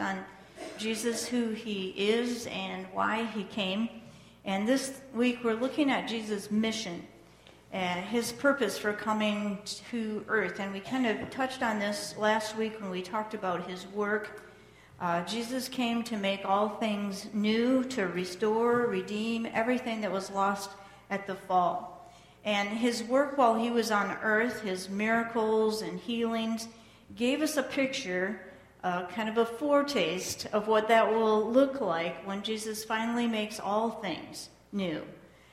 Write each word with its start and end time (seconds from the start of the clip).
on 0.00 0.24
Jesus, 0.78 1.26
who 1.26 1.50
he 1.50 1.88
is, 1.90 2.46
and 2.46 2.86
why 2.92 3.24
he 3.26 3.44
came. 3.44 3.88
And 4.44 4.66
this 4.66 5.00
week 5.14 5.44
we're 5.44 5.54
looking 5.54 5.90
at 5.90 6.08
Jesus' 6.08 6.50
mission 6.50 7.06
and 7.72 8.04
his 8.04 8.32
purpose 8.32 8.76
for 8.76 8.92
coming 8.92 9.58
to 9.90 10.24
earth. 10.28 10.60
And 10.60 10.72
we 10.72 10.80
kind 10.80 11.06
of 11.06 11.30
touched 11.30 11.62
on 11.62 11.78
this 11.78 12.14
last 12.18 12.56
week 12.56 12.80
when 12.80 12.90
we 12.90 13.02
talked 13.02 13.34
about 13.34 13.68
his 13.68 13.86
work. 13.88 14.42
Uh, 15.00 15.24
Jesus 15.24 15.68
came 15.68 16.02
to 16.04 16.16
make 16.16 16.44
all 16.44 16.68
things 16.68 17.26
new, 17.32 17.82
to 17.84 18.06
restore, 18.06 18.86
redeem 18.86 19.46
everything 19.52 20.00
that 20.02 20.12
was 20.12 20.30
lost 20.30 20.70
at 21.10 21.26
the 21.26 21.34
fall. 21.34 22.12
And 22.44 22.68
his 22.68 23.02
work 23.04 23.38
while 23.38 23.58
he 23.58 23.70
was 23.70 23.90
on 23.90 24.16
earth, 24.22 24.62
his 24.62 24.90
miracles 24.90 25.82
and 25.82 25.98
healings, 25.98 26.68
gave 27.16 27.40
us 27.40 27.56
a 27.56 27.62
picture 27.62 28.40
uh, 28.84 29.06
kind 29.06 29.28
of 29.28 29.38
a 29.38 29.46
foretaste 29.46 30.46
of 30.52 30.66
what 30.66 30.88
that 30.88 31.08
will 31.08 31.50
look 31.50 31.80
like 31.80 32.26
when 32.26 32.42
Jesus 32.42 32.84
finally 32.84 33.26
makes 33.26 33.60
all 33.60 33.90
things 33.90 34.48
new 34.72 35.02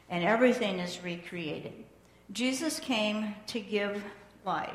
and 0.10 0.24
everything 0.24 0.80
is 0.80 1.04
recreated. 1.04 1.74
Jesus 2.32 2.80
came 2.80 3.36
to 3.48 3.60
give 3.60 4.04
life, 4.46 4.70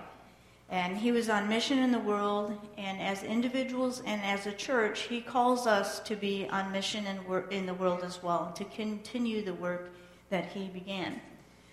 and 0.71 0.97
he 0.97 1.13
was 1.13 1.29
on 1.29 1.49
mission 1.49 1.79
in 1.79 1.93
the 1.93 1.99
world, 1.99 2.57
and 2.79 3.01
as 3.01 3.23
individuals 3.23 4.03
and 4.07 4.21
as 4.23 4.47
a 4.47 4.53
church, 4.53 5.03
he 5.03 5.21
calls 5.21 5.67
us 5.67 6.01
to 6.01 6.17
be 6.17 6.49
on 6.51 6.73
mission 6.73 7.05
in, 7.07 7.45
in 7.51 7.67
the 7.67 7.75
world 7.75 8.03
as 8.03 8.23
well, 8.23 8.53
to 8.57 8.65
continue 8.65 9.45
the 9.45 9.55
work 9.55 9.91
that 10.31 10.47
he 10.47 10.69
began. 10.69 11.21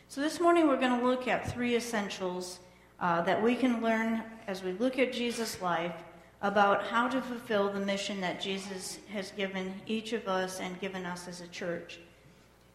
So 0.08 0.22
this 0.22 0.40
morning 0.40 0.68
we're 0.68 0.80
going 0.80 1.00
to 1.00 1.06
look 1.06 1.28
at 1.28 1.52
three 1.52 1.76
essentials 1.76 2.60
uh, 3.00 3.22
that 3.22 3.42
we 3.42 3.56
can 3.56 3.82
learn 3.82 4.24
as 4.48 4.64
we 4.64 4.74
look 4.74 5.00
at 5.00 5.14
Jesus' 5.14 5.62
life 5.62 5.96
about 6.42 6.84
how 6.84 7.08
to 7.08 7.22
fulfill 7.22 7.72
the 7.72 7.80
mission 7.80 8.20
that 8.22 8.42
Jesus 8.42 8.98
has 9.14 9.32
given 9.32 9.74
each 9.86 10.14
of 10.14 10.28
us 10.28 10.60
and 10.60 10.80
given 10.82 11.06
us 11.06 11.28
as 11.28 11.42
a 11.42 11.48
church. 11.48 12.00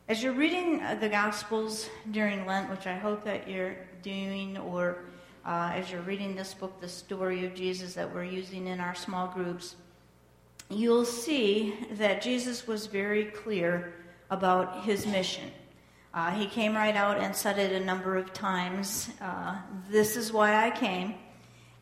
As 0.09 0.23
you're 0.23 0.35
reading 0.35 0.81
uh, 0.81 0.95
the 1.01 1.09
Gospels 1.09 1.91
during 2.13 2.47
Lent, 2.47 2.71
which 2.71 2.87
I 2.87 2.95
hope 2.95 3.25
that 3.25 3.49
you're 3.49 3.77
doing, 4.03 4.57
or 4.57 4.99
uh, 5.45 5.73
as 5.75 5.91
you're 5.91 6.03
reading 6.03 6.37
this 6.37 6.55
book, 6.55 6.81
The 6.81 6.89
Story 6.89 7.45
of 7.45 7.55
Jesus, 7.55 7.95
that 7.95 8.15
we're 8.15 8.25
using 8.25 8.69
in 8.69 8.79
our 8.79 8.95
small 8.95 9.27
groups, 9.27 9.75
you'll 10.71 11.05
see 11.05 11.75
that 11.93 12.23
Jesus 12.23 12.69
was 12.69 12.87
very 12.87 13.25
clear 13.25 13.95
about 14.31 14.85
his 14.85 15.07
mission. 15.07 15.51
Uh, 16.15 16.31
he 16.31 16.47
came 16.47 16.75
right 16.75 16.97
out 16.97 17.19
and 17.19 17.35
said 17.35 17.59
it 17.59 17.73
a 17.73 17.85
number 17.85 18.17
of 18.17 18.33
times. 18.33 19.11
Uh, 19.21 19.57
this 19.91 20.17
is 20.17 20.33
why 20.33 20.67
I 20.67 20.71
came. 20.71 21.15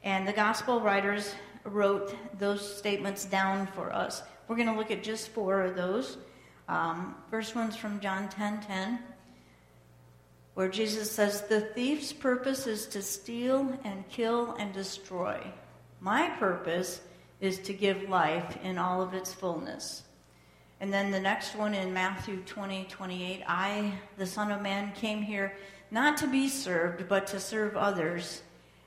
And 0.03 0.27
the 0.27 0.33
gospel 0.33 0.81
writers 0.81 1.35
wrote 1.65 2.15
those 2.39 2.77
statements 2.77 3.25
down 3.25 3.67
for 3.69 3.93
us. 3.93 4.23
We're 4.47 4.57
going 4.57 4.69
to 4.69 4.77
look 4.77 4.91
at 4.91 5.03
just 5.03 5.31
four 5.31 5.63
of 5.63 5.75
those. 5.75 6.19
Um, 6.69 7.15
first 7.31 7.55
one's 7.55 7.77
from 7.77 8.01
John 8.01 8.29
10 8.29 8.61
10, 8.63 8.99
where 10.55 10.69
Jesus 10.69 11.11
says, 11.11 11.43
The 11.43 11.61
thief's 11.61 12.13
purpose 12.13 12.67
is 12.67 12.87
to 12.89 13.03
steal 13.03 13.79
and 13.85 14.09
kill 14.09 14.53
and 14.59 14.73
destroy. 14.73 15.41
My 16.01 16.31
purpose 16.31 17.01
is 17.41 17.59
to 17.61 17.73
give 17.73 18.09
life 18.09 18.59
in 18.63 18.79
all 18.79 19.03
of 19.03 19.15
its 19.15 19.33
fullness. 19.33 20.03
And 20.81 20.93
then 20.93 21.11
the 21.11 21.21
next 21.21 21.57
one 21.57 21.75
in 21.75 21.93
Matthew 21.93 22.39
20 22.45 22.85
28, 22.85 23.43
I, 23.47 23.93
the 24.19 24.27
Son 24.27 24.51
of 24.51 24.61
Man, 24.61 24.93
came 24.93 25.23
here 25.23 25.55
not 25.91 26.17
to 26.19 26.27
be 26.27 26.49
served, 26.49 27.09
but 27.09 27.27
to 27.29 27.41
serve 27.41 27.77
others, 27.77 28.43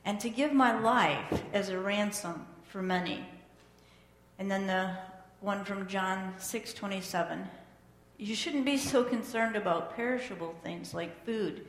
and 0.05 0.20
to 0.20 0.30
give 0.30 0.53
my 0.53 0.80
life 0.80 1.44
as 1.53 1.70
a 1.70 1.80
ransom 1.80 2.45
for 2.67 2.81
many. 2.81 3.25
And 4.39 4.49
then 4.51 4.67
the 4.67 4.97
one 5.39 5.63
from 5.63 5.87
John 5.87 6.35
6:27. 6.37 7.47
You 8.17 8.35
shouldn't 8.35 8.65
be 8.65 8.77
so 8.77 9.03
concerned 9.03 9.55
about 9.55 9.95
perishable 9.95 10.55
things 10.63 10.93
like 10.93 11.25
food. 11.25 11.67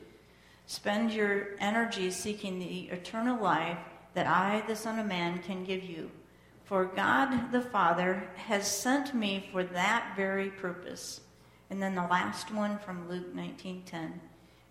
Spend 0.65 1.11
your 1.11 1.49
energy 1.59 2.11
seeking 2.11 2.59
the 2.59 2.89
eternal 2.89 3.41
life 3.41 3.77
that 4.13 4.27
I, 4.27 4.61
the 4.67 4.75
Son 4.75 4.99
of 4.99 5.05
Man, 5.05 5.41
can 5.43 5.63
give 5.63 5.83
you. 5.83 6.11
For 6.63 6.85
God 6.85 7.51
the 7.51 7.61
Father 7.61 8.29
has 8.35 8.69
sent 8.69 9.13
me 9.13 9.49
for 9.51 9.63
that 9.63 10.13
very 10.15 10.49
purpose. 10.49 11.21
And 11.69 11.81
then 11.81 11.95
the 11.95 12.01
last 12.01 12.51
one 12.51 12.79
from 12.79 13.09
Luke 13.09 13.33
19:10. 13.35 14.19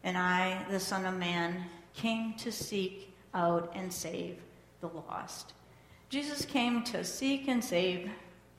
And 0.05 0.17
I, 0.17 0.65
the 0.71 0.81
Son 0.81 1.07
of 1.07 1.17
Man, 1.17 1.65
came 1.95 2.35
to 2.35 2.53
seek 2.53 3.15
out 3.35 3.73
and 3.75 3.93
save 3.93 4.41
the 4.81 4.89
lost. 4.89 5.53
Jesus 6.09 6.47
came 6.47 6.83
to 6.85 7.05
seek 7.05 7.49
and 7.49 7.63
save 7.63 8.11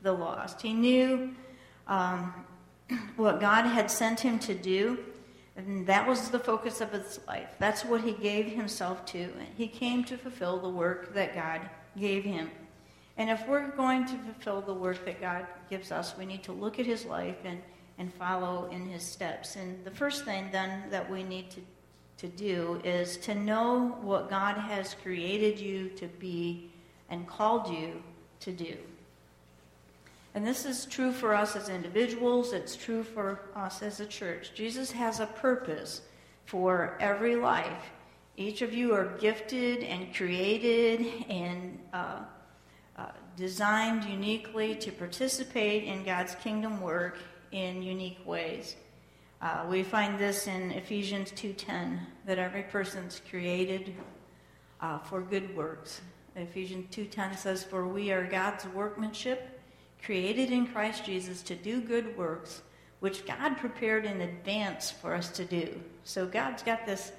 the 0.01 0.11
lost. 0.11 0.61
He 0.61 0.73
knew 0.73 1.33
um, 1.87 2.33
what 3.15 3.39
God 3.39 3.65
had 3.65 3.89
sent 3.89 4.19
him 4.19 4.37
to 4.39 4.53
do, 4.53 4.99
and 5.57 5.85
that 5.87 6.07
was 6.07 6.29
the 6.29 6.39
focus 6.39 6.79
of 6.79 6.91
his 6.91 7.19
life. 7.27 7.55
That's 7.57 7.83
what 7.83 8.01
he 8.01 8.11
gave 8.11 8.45
himself 8.45 9.05
to. 9.07 9.29
He 9.57 9.67
came 9.67 10.03
to 10.05 10.17
fulfill 10.17 10.59
the 10.59 10.69
work 10.69 11.13
that 11.15 11.33
God 11.33 11.61
gave 11.97 12.23
him. 12.23 12.51
And 13.17 13.29
if 13.29 13.45
we're 13.47 13.67
going 13.69 14.05
to 14.05 14.15
fulfill 14.17 14.61
the 14.61 14.73
work 14.73 15.03
that 15.05 15.19
God 15.19 15.45
gives 15.69 15.91
us, 15.91 16.15
we 16.17 16.25
need 16.25 16.43
to 16.43 16.53
look 16.53 16.79
at 16.79 16.85
his 16.85 17.03
life 17.03 17.35
and, 17.43 17.61
and 17.97 18.13
follow 18.13 18.69
in 18.71 18.87
his 18.87 19.03
steps. 19.03 19.57
And 19.57 19.83
the 19.83 19.91
first 19.91 20.23
thing 20.23 20.49
then 20.51 20.89
that 20.91 21.09
we 21.09 21.23
need 21.23 21.49
to, 21.51 21.61
to 22.19 22.27
do 22.27 22.79
is 22.85 23.17
to 23.17 23.35
know 23.35 23.97
what 24.01 24.29
God 24.29 24.55
has 24.55 24.93
created 24.93 25.59
you 25.59 25.89
to 25.89 26.07
be 26.07 26.68
and 27.09 27.27
called 27.27 27.69
you 27.69 28.01
to 28.41 28.51
do. 28.51 28.77
And 30.35 30.45
this 30.45 30.65
is 30.65 30.85
true 30.85 31.11
for 31.11 31.33
us 31.33 31.55
as 31.55 31.69
individuals, 31.69 32.53
it's 32.53 32.75
true 32.75 33.03
for 33.03 33.41
us 33.55 33.81
as 33.81 33.99
a 33.99 34.05
church. 34.05 34.51
Jesus 34.53 34.91
has 34.91 35.19
a 35.19 35.25
purpose 35.25 36.01
for 36.45 36.97
every 36.99 37.35
life. 37.35 37.89
Each 38.37 38.61
of 38.61 38.73
you 38.73 38.93
are 38.93 39.17
gifted 39.19 39.83
and 39.83 40.13
created 40.15 41.25
and 41.29 41.79
uh, 41.91 42.19
uh, 42.97 43.07
designed 43.35 44.05
uniquely 44.05 44.75
to 44.75 44.91
participate 44.91 45.83
in 45.83 46.03
God's 46.03 46.35
kingdom 46.35 46.79
work 46.79 47.17
in 47.51 47.81
unique 47.81 48.25
ways. 48.25 48.75
Uh, 49.41 49.65
we 49.69 49.83
find 49.83 50.19
this 50.19 50.47
in 50.47 50.71
Ephesians 50.71 51.31
2:10 51.31 51.99
that 52.25 52.37
every 52.37 52.63
person's 52.63 53.21
created 53.29 53.95
uh, 54.81 54.99
for 54.99 55.21
good 55.21 55.55
works. 55.55 56.01
Ephesians 56.35 56.93
2:10 56.93 57.35
says, 57.35 57.63
"For 57.63 57.87
we 57.87 58.11
are 58.11 58.25
God's 58.25 58.65
workmanship, 58.67 59.59
created 60.03 60.51
in 60.51 60.67
Christ 60.67 61.05
Jesus 61.05 61.41
to 61.43 61.55
do 61.55 61.81
good 61.81 62.17
works, 62.17 62.61
which 62.99 63.25
God 63.25 63.57
prepared 63.57 64.05
in 64.05 64.21
advance 64.21 64.91
for 64.91 65.13
us 65.13 65.29
to 65.31 65.45
do." 65.45 65.81
So 66.03 66.25
God's 66.25 66.63
got 66.63 66.85
this 66.85 67.11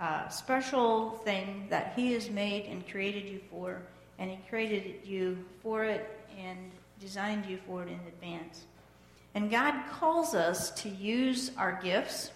uh, 0.00 0.28
special 0.28 1.10
thing 1.24 1.66
that 1.70 1.92
He 1.94 2.12
has 2.14 2.30
made 2.30 2.66
and 2.66 2.88
created 2.88 3.28
you 3.28 3.40
for, 3.50 3.82
and 4.18 4.30
He 4.30 4.38
created 4.48 5.06
you 5.06 5.44
for 5.62 5.84
it 5.84 6.20
and 6.36 6.72
designed 7.00 7.46
you 7.46 7.58
for 7.66 7.82
it 7.82 7.88
in 7.88 8.00
advance. 8.08 8.66
And 9.34 9.50
God 9.50 9.74
calls 9.90 10.34
us 10.34 10.70
to 10.82 10.88
use 10.88 11.50
our 11.56 11.80
gifts, 11.82 12.30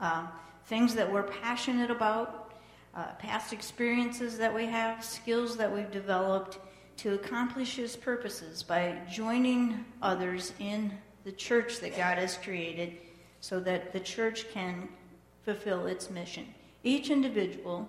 uh, 0.00 0.26
things 0.66 0.94
that 0.94 1.10
we're 1.10 1.22
passionate 1.22 1.90
about, 1.90 2.43
uh, 2.94 3.06
past 3.18 3.52
experiences 3.52 4.38
that 4.38 4.54
we 4.54 4.66
have, 4.66 5.04
skills 5.04 5.56
that 5.56 5.72
we've 5.72 5.90
developed 5.90 6.58
to 6.98 7.14
accomplish 7.14 7.76
His 7.76 7.96
purposes 7.96 8.62
by 8.62 8.96
joining 9.10 9.84
others 10.00 10.52
in 10.60 10.92
the 11.24 11.32
church 11.32 11.80
that 11.80 11.96
God 11.96 12.18
has 12.18 12.36
created 12.36 12.98
so 13.40 13.58
that 13.60 13.92
the 13.92 14.00
church 14.00 14.50
can 14.52 14.88
fulfill 15.44 15.86
its 15.86 16.10
mission. 16.10 16.46
Each 16.82 17.10
individual 17.10 17.88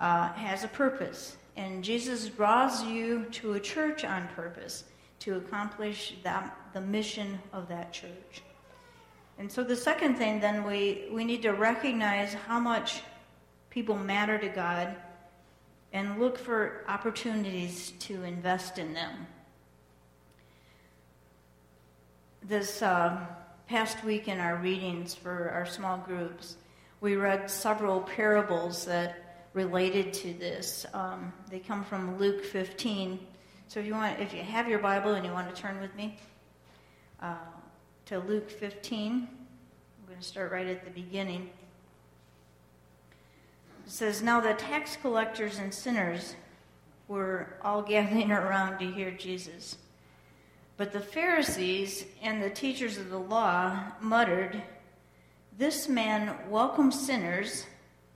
uh, 0.00 0.32
has 0.32 0.64
a 0.64 0.68
purpose, 0.68 1.36
and 1.56 1.84
Jesus 1.84 2.28
draws 2.28 2.82
you 2.84 3.26
to 3.32 3.54
a 3.54 3.60
church 3.60 4.04
on 4.04 4.28
purpose 4.28 4.84
to 5.20 5.36
accomplish 5.36 6.14
that, 6.22 6.56
the 6.72 6.80
mission 6.80 7.38
of 7.52 7.68
that 7.68 7.92
church. 7.92 8.42
And 9.38 9.50
so 9.50 9.64
the 9.64 9.76
second 9.76 10.16
thing, 10.16 10.40
then, 10.40 10.64
we, 10.64 11.06
we 11.10 11.24
need 11.24 11.42
to 11.42 11.52
recognize 11.52 12.34
how 12.34 12.60
much 12.60 13.00
people 13.74 13.98
matter 13.98 14.38
to 14.38 14.48
God 14.48 14.94
and 15.92 16.20
look 16.20 16.38
for 16.38 16.84
opportunities 16.86 17.92
to 17.98 18.22
invest 18.22 18.78
in 18.78 18.94
them. 18.94 19.26
This 22.40 22.82
uh, 22.82 23.18
past 23.66 24.04
week 24.04 24.28
in 24.28 24.38
our 24.38 24.56
readings 24.56 25.12
for 25.12 25.50
our 25.50 25.66
small 25.66 25.98
groups, 25.98 26.56
we 27.00 27.16
read 27.16 27.50
several 27.50 28.00
parables 28.00 28.84
that 28.84 29.48
related 29.54 30.12
to 30.12 30.32
this. 30.34 30.86
Um, 30.94 31.32
they 31.50 31.58
come 31.58 31.82
from 31.82 32.16
Luke 32.16 32.44
15. 32.44 33.18
So 33.66 33.80
if 33.80 33.86
you 33.86 33.94
want, 33.94 34.20
if 34.20 34.32
you 34.32 34.42
have 34.42 34.68
your 34.68 34.78
Bible 34.78 35.14
and 35.14 35.26
you 35.26 35.32
want 35.32 35.52
to 35.52 35.60
turn 35.60 35.80
with 35.80 35.94
me 35.96 36.16
uh, 37.20 37.34
to 38.06 38.20
Luke 38.20 38.50
15, 38.50 39.12
I'm 39.12 40.06
going 40.06 40.20
to 40.20 40.24
start 40.24 40.52
right 40.52 40.68
at 40.68 40.84
the 40.84 40.92
beginning. 40.92 41.50
It 43.84 43.90
says, 43.90 44.22
Now 44.22 44.40
the 44.40 44.54
tax 44.54 44.96
collectors 44.96 45.58
and 45.58 45.72
sinners 45.72 46.36
were 47.08 47.58
all 47.62 47.82
gathering 47.88 48.32
around 48.32 48.78
to 48.78 48.90
hear 48.90 49.10
Jesus. 49.10 49.76
But 50.76 50.92
the 50.92 51.00
Pharisees 51.00 52.04
and 52.22 52.42
the 52.42 52.50
teachers 52.50 52.98
of 52.98 53.10
the 53.10 53.18
law 53.18 53.78
muttered, 54.00 54.62
This 55.56 55.88
man 55.88 56.36
welcomes 56.48 56.98
sinners 56.98 57.66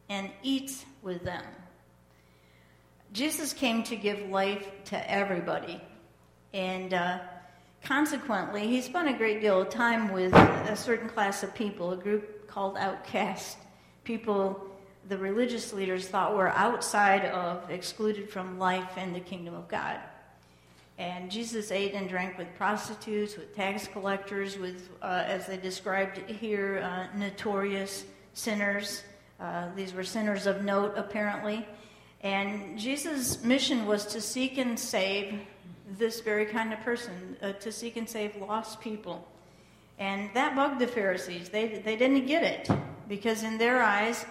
and 0.09 0.31
eats 0.43 0.85
with 1.03 1.23
them. 1.23 1.44
Jesus 3.12 3.53
came 3.53 3.82
to 3.85 3.97
give 3.97 4.29
life 4.29 4.67
to 4.87 5.11
everybody. 5.11 5.81
And 6.53 6.94
uh, 6.94 7.19
consequently, 7.85 8.67
he 8.67 8.81
spent 8.81 9.09
a 9.09 9.12
great 9.12 9.41
deal 9.41 9.62
of 9.62 9.71
time 9.71 10.12
with 10.12 10.35
a 10.35 10.76
certain 10.76 11.09
class 11.09 11.43
of 11.43 11.55
people, 11.55 11.93
a 11.93 11.97
group 11.97 12.49
called 12.49 12.76
outcasts, 12.76 13.56
people 14.05 14.69
the 15.09 15.19
religious 15.19 15.73
leaders 15.73 16.07
thought 16.07 16.37
were 16.37 16.51
outside 16.51 17.25
of, 17.27 17.71
excluded 17.71 18.31
from 18.31 18.59
life 18.59 18.93
and 18.97 19.15
the 19.15 19.21
kingdom 19.21 19.55
of 19.55 19.69
God. 19.69 19.99
And 20.99 21.31
Jesus 21.31 21.71
ate 21.71 21.95
and 21.95 22.09
drank 22.09 22.37
with 22.37 22.49
prostitutes, 22.57 23.37
with 23.37 23.55
tax 23.55 23.87
collectors, 23.87 24.59
with, 24.59 24.91
uh, 25.01 25.23
as 25.27 25.47
they 25.47 25.57
described 25.57 26.19
here, 26.29 26.81
uh, 26.83 27.17
notorious 27.17 28.05
sinners. 28.35 29.05
Uh, 29.39 29.69
these 29.77 29.95
were 29.95 30.03
sinners 30.03 30.47
of 30.47 30.65
note, 30.65 30.95
apparently. 30.97 31.67
And 32.23 32.77
Jesus' 32.77 33.45
mission 33.45 33.87
was 33.87 34.07
to 34.07 34.21
seek 34.21 34.59
and 34.59 34.79
save 34.79 35.41
this 35.97 36.21
very 36.21 36.47
kind 36.47 36.73
of 36.73 36.81
person, 36.81 37.37
uh, 37.41 37.53
to 37.53 37.71
seek 37.71 37.97
and 37.97 38.09
save 38.09 38.35
lost 38.37 38.81
people. 38.81 39.27
And 40.01 40.31
that 40.35 40.57
bugged 40.57 40.81
the 40.81 40.89
Pharisees. 40.89 41.49
They, 41.49 41.81
they 41.85 41.97
didn't 41.97 42.27
get 42.27 42.43
it 42.43 42.69
because, 43.09 43.45
in 43.45 43.57
their 43.57 43.83
eyes, 43.83 44.27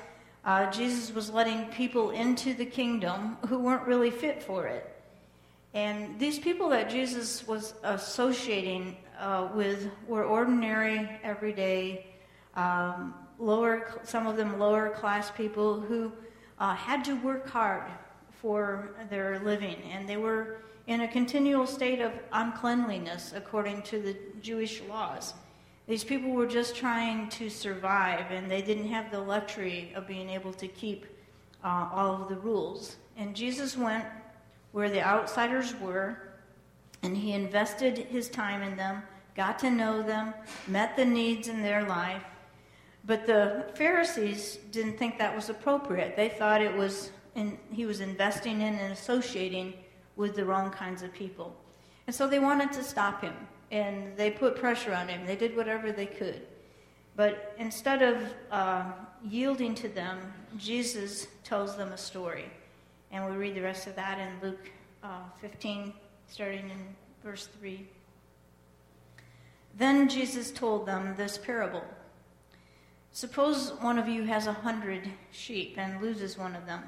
uh, 0.48 0.72
Jesus 0.72 1.14
was 1.14 1.30
letting 1.30 1.66
people 1.66 2.12
into 2.12 2.54
the 2.54 2.66
kingdom 2.66 3.38
who 3.50 3.60
weren't 3.60 3.86
really 3.86 4.10
fit 4.10 4.42
for 4.42 4.66
it. 4.66 4.90
And 5.74 6.18
these 6.18 6.40
people 6.40 6.70
that 6.70 6.90
Jesus 6.90 7.46
was 7.46 7.74
associating 7.84 8.96
uh, 9.20 9.50
with 9.54 9.90
were 10.08 10.24
ordinary, 10.24 11.10
everyday, 11.22 12.08
um, 12.56 13.14
lower, 13.38 14.00
some 14.04 14.26
of 14.26 14.38
them 14.38 14.58
lower 14.58 14.90
class 14.92 15.30
people 15.30 15.82
who 15.82 16.14
uh, 16.60 16.74
had 16.76 17.04
to 17.04 17.16
work 17.18 17.50
hard 17.50 17.84
for 18.42 18.92
their 19.10 19.40
living, 19.40 19.76
and 19.92 20.08
they 20.08 20.18
were 20.18 20.62
in 20.88 21.02
a 21.02 21.08
continual 21.10 21.68
state 21.68 22.00
of 22.00 22.14
uncleanliness 22.32 23.34
according 23.36 23.82
to 23.82 24.00
the 24.00 24.16
Jewish 24.42 24.82
laws. 24.84 25.34
These 25.88 26.04
people 26.04 26.32
were 26.32 26.48
just 26.48 26.76
trying 26.76 27.30
to 27.30 27.50
survive, 27.50 28.32
and 28.32 28.52
they 28.52 28.62
didn't 28.62 28.90
have 28.90 29.10
the 29.10 29.20
luxury 29.20 29.94
of 29.96 30.06
being 30.06 30.30
able 30.30 30.52
to 30.54 30.68
keep 30.68 31.06
uh, 31.64 31.90
all 31.92 32.22
of 32.22 32.30
the 32.30 32.36
rules. 32.36 32.98
And 33.16 33.36
Jesus 33.36 33.78
went 33.78 34.06
where 34.74 34.90
the 34.90 35.02
outsiders 35.02 35.74
were, 35.80 36.18
and 37.04 37.16
he 37.16 37.32
invested 37.32 37.98
his 37.98 38.30
time 38.30 38.62
in 38.62 38.76
them, 38.76 39.02
got 39.36 39.58
to 39.60 39.72
know 39.72 40.04
them, 40.04 40.34
met 40.68 40.98
the 40.98 41.06
needs 41.06 41.48
in 41.48 41.62
their 41.62 41.86
life. 41.86 42.24
But 43.06 43.26
the 43.26 43.66
Pharisees 43.76 44.58
didn't 44.72 44.98
think 44.98 45.18
that 45.18 45.34
was 45.34 45.50
appropriate. 45.50 46.18
They 46.18 46.30
thought 46.30 46.62
it 46.62 46.76
was 46.76 47.12
in, 47.36 47.58
he 47.72 47.86
was 47.86 48.02
investing 48.02 48.62
in 48.62 48.76
and 48.76 48.92
associating 48.92 49.74
with 50.18 50.36
the 50.36 50.44
wrong 50.44 50.70
kinds 50.72 51.02
of 51.02 51.14
people. 51.14 51.56
And 52.08 52.16
so 52.16 52.28
they 52.28 52.40
wanted 52.40 52.74
to 52.74 52.84
stop 52.84 53.22
him, 53.22 53.36
and 53.72 54.16
they 54.16 54.32
put 54.32 54.56
pressure 54.56 54.94
on 54.94 55.08
him. 55.08 55.26
They 55.26 55.36
did 55.36 55.56
whatever 55.56 55.92
they 55.92 56.06
could. 56.06 56.42
But 57.16 57.56
instead 57.58 58.02
of 58.02 58.22
uh, 58.52 58.92
yielding 59.24 59.76
to 59.76 59.90
them, 59.90 60.34
Jesus 60.58 61.28
tells 61.44 61.76
them 61.76 61.92
a 61.92 61.98
story. 61.98 62.50
And 63.12 63.26
we 63.26 63.36
read 63.36 63.56
the 63.56 63.62
rest 63.62 63.88
of 63.88 63.96
that 63.96 64.20
in 64.20 64.48
Luke 64.48 64.70
uh, 65.04 65.22
15, 65.42 65.94
starting 66.28 66.70
in 66.70 66.96
verse 67.24 67.48
3. 67.60 67.88
Then 69.78 70.10
Jesus 70.10 70.52
told 70.52 70.86
them 70.86 71.14
this 71.18 71.38
parable 71.38 71.84
Suppose 73.12 73.72
one 73.80 73.98
of 73.98 74.08
you 74.08 74.24
has 74.26 74.46
a 74.46 74.54
hundred 74.54 75.10
sheep 75.32 75.76
and 75.78 76.00
loses 76.02 76.38
one 76.38 76.56
of 76.56 76.68
them. 76.68 76.84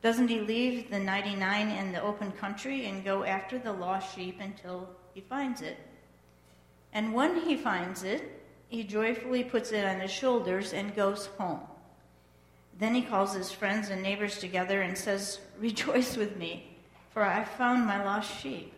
Doesn't 0.00 0.28
he 0.28 0.40
leave 0.40 0.90
the 0.90 0.98
99 0.98 1.68
in 1.68 1.92
the 1.92 2.00
open 2.02 2.32
country 2.32 2.86
and 2.86 3.04
go 3.04 3.22
after 3.24 3.58
the 3.58 3.72
lost 3.72 4.14
sheep 4.14 4.38
until 4.40 4.88
he 5.16 5.22
finds 5.22 5.62
it? 5.62 5.78
And 6.92 7.14
when 7.14 7.40
he 7.40 7.56
finds 7.56 8.02
it, 8.02 8.42
he 8.68 8.84
joyfully 8.84 9.42
puts 9.42 9.72
it 9.72 9.82
on 9.82 9.98
his 9.98 10.10
shoulders 10.10 10.74
and 10.74 10.94
goes 10.94 11.24
home. 11.38 11.60
Then 12.78 12.94
he 12.94 13.00
calls 13.00 13.34
his 13.34 13.50
friends 13.50 13.88
and 13.88 14.02
neighbors 14.02 14.38
together 14.38 14.82
and 14.82 14.96
says, 14.96 15.40
Rejoice 15.58 16.18
with 16.18 16.36
me, 16.36 16.76
for 17.14 17.22
I 17.22 17.44
found 17.44 17.86
my 17.86 18.04
lost 18.04 18.42
sheep. 18.42 18.74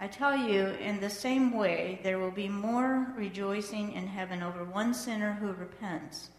I 0.00 0.08
tell 0.08 0.36
you, 0.36 0.66
in 0.80 0.98
the 0.98 1.10
same 1.10 1.56
way, 1.56 2.00
there 2.02 2.18
will 2.18 2.32
be 2.32 2.48
more 2.48 3.06
rejoicing 3.16 3.92
in 3.92 4.08
heaven 4.08 4.42
over 4.42 4.64
one 4.64 4.92
sinner 4.92 5.34
who 5.34 5.52
repents 5.52 6.30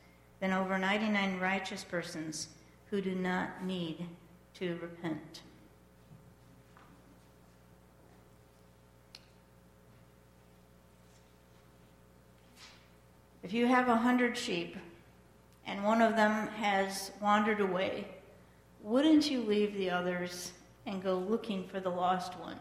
than 0.41 0.51
over 0.51 0.77
99 0.77 1.39
righteous 1.39 1.85
persons 1.85 2.49
who 2.89 2.99
do 2.99 3.15
not 3.15 3.63
need 3.63 4.05
to 4.55 4.77
repent. 4.81 5.43
If 13.45 13.53
you 13.53 13.67
have 13.67 13.89
a 13.89 13.95
hundred 13.95 14.35
sheep 14.35 14.75
and 15.67 15.83
one 15.83 16.01
of 16.01 16.15
them 16.15 16.47
has 16.47 17.11
wandered 17.21 17.59
away, 17.59 18.07
wouldn't 18.81 19.29
you 19.29 19.43
leave 19.43 19.75
the 19.75 19.91
others 19.91 20.51
and 20.87 21.03
go 21.03 21.19
looking 21.19 21.67
for 21.67 21.79
the 21.79 21.91
lost 21.91 22.33
one? 22.39 22.59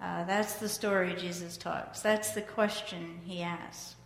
Uh, 0.00 0.22
that's 0.22 0.52
the 0.60 0.68
story 0.68 1.16
Jesus 1.18 1.56
talks. 1.56 1.98
That's 1.98 2.30
the 2.30 2.42
question 2.42 3.18
he 3.24 3.42
asks. 3.42 3.96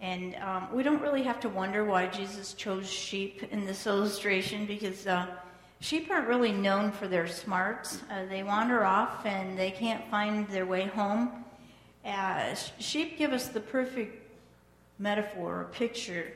And 0.00 0.34
um, 0.42 0.66
we 0.74 0.82
don't 0.82 1.00
really 1.00 1.22
have 1.22 1.38
to 1.42 1.48
wonder 1.48 1.84
why 1.84 2.08
Jesus 2.08 2.52
chose 2.52 2.90
sheep 2.90 3.44
in 3.52 3.66
this 3.66 3.86
illustration 3.86 4.66
because 4.66 5.06
uh, 5.06 5.28
sheep 5.78 6.10
aren't 6.10 6.26
really 6.26 6.50
known 6.50 6.90
for 6.90 7.06
their 7.06 7.28
smarts. 7.28 8.02
Uh, 8.10 8.24
they 8.28 8.42
wander 8.42 8.84
off 8.84 9.24
and 9.24 9.56
they 9.56 9.70
can't 9.70 10.04
find 10.10 10.48
their 10.48 10.66
way 10.66 10.86
home. 10.86 11.44
Uh, 12.04 12.56
sheep 12.80 13.16
give 13.16 13.32
us 13.32 13.46
the 13.46 13.60
perfect 13.60 14.24
metaphor 14.98 15.60
or 15.60 15.64
picture 15.64 16.32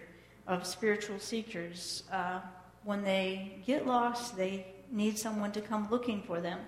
of 0.46 0.66
spiritual 0.66 1.18
seekers. 1.18 2.04
Uh, 2.10 2.40
when 2.84 3.02
they 3.02 3.62
get 3.66 3.86
lost, 3.86 4.36
they 4.36 4.66
need 4.90 5.18
someone 5.18 5.52
to 5.52 5.60
come 5.60 5.88
looking 5.90 6.22
for 6.22 6.40
them. 6.40 6.60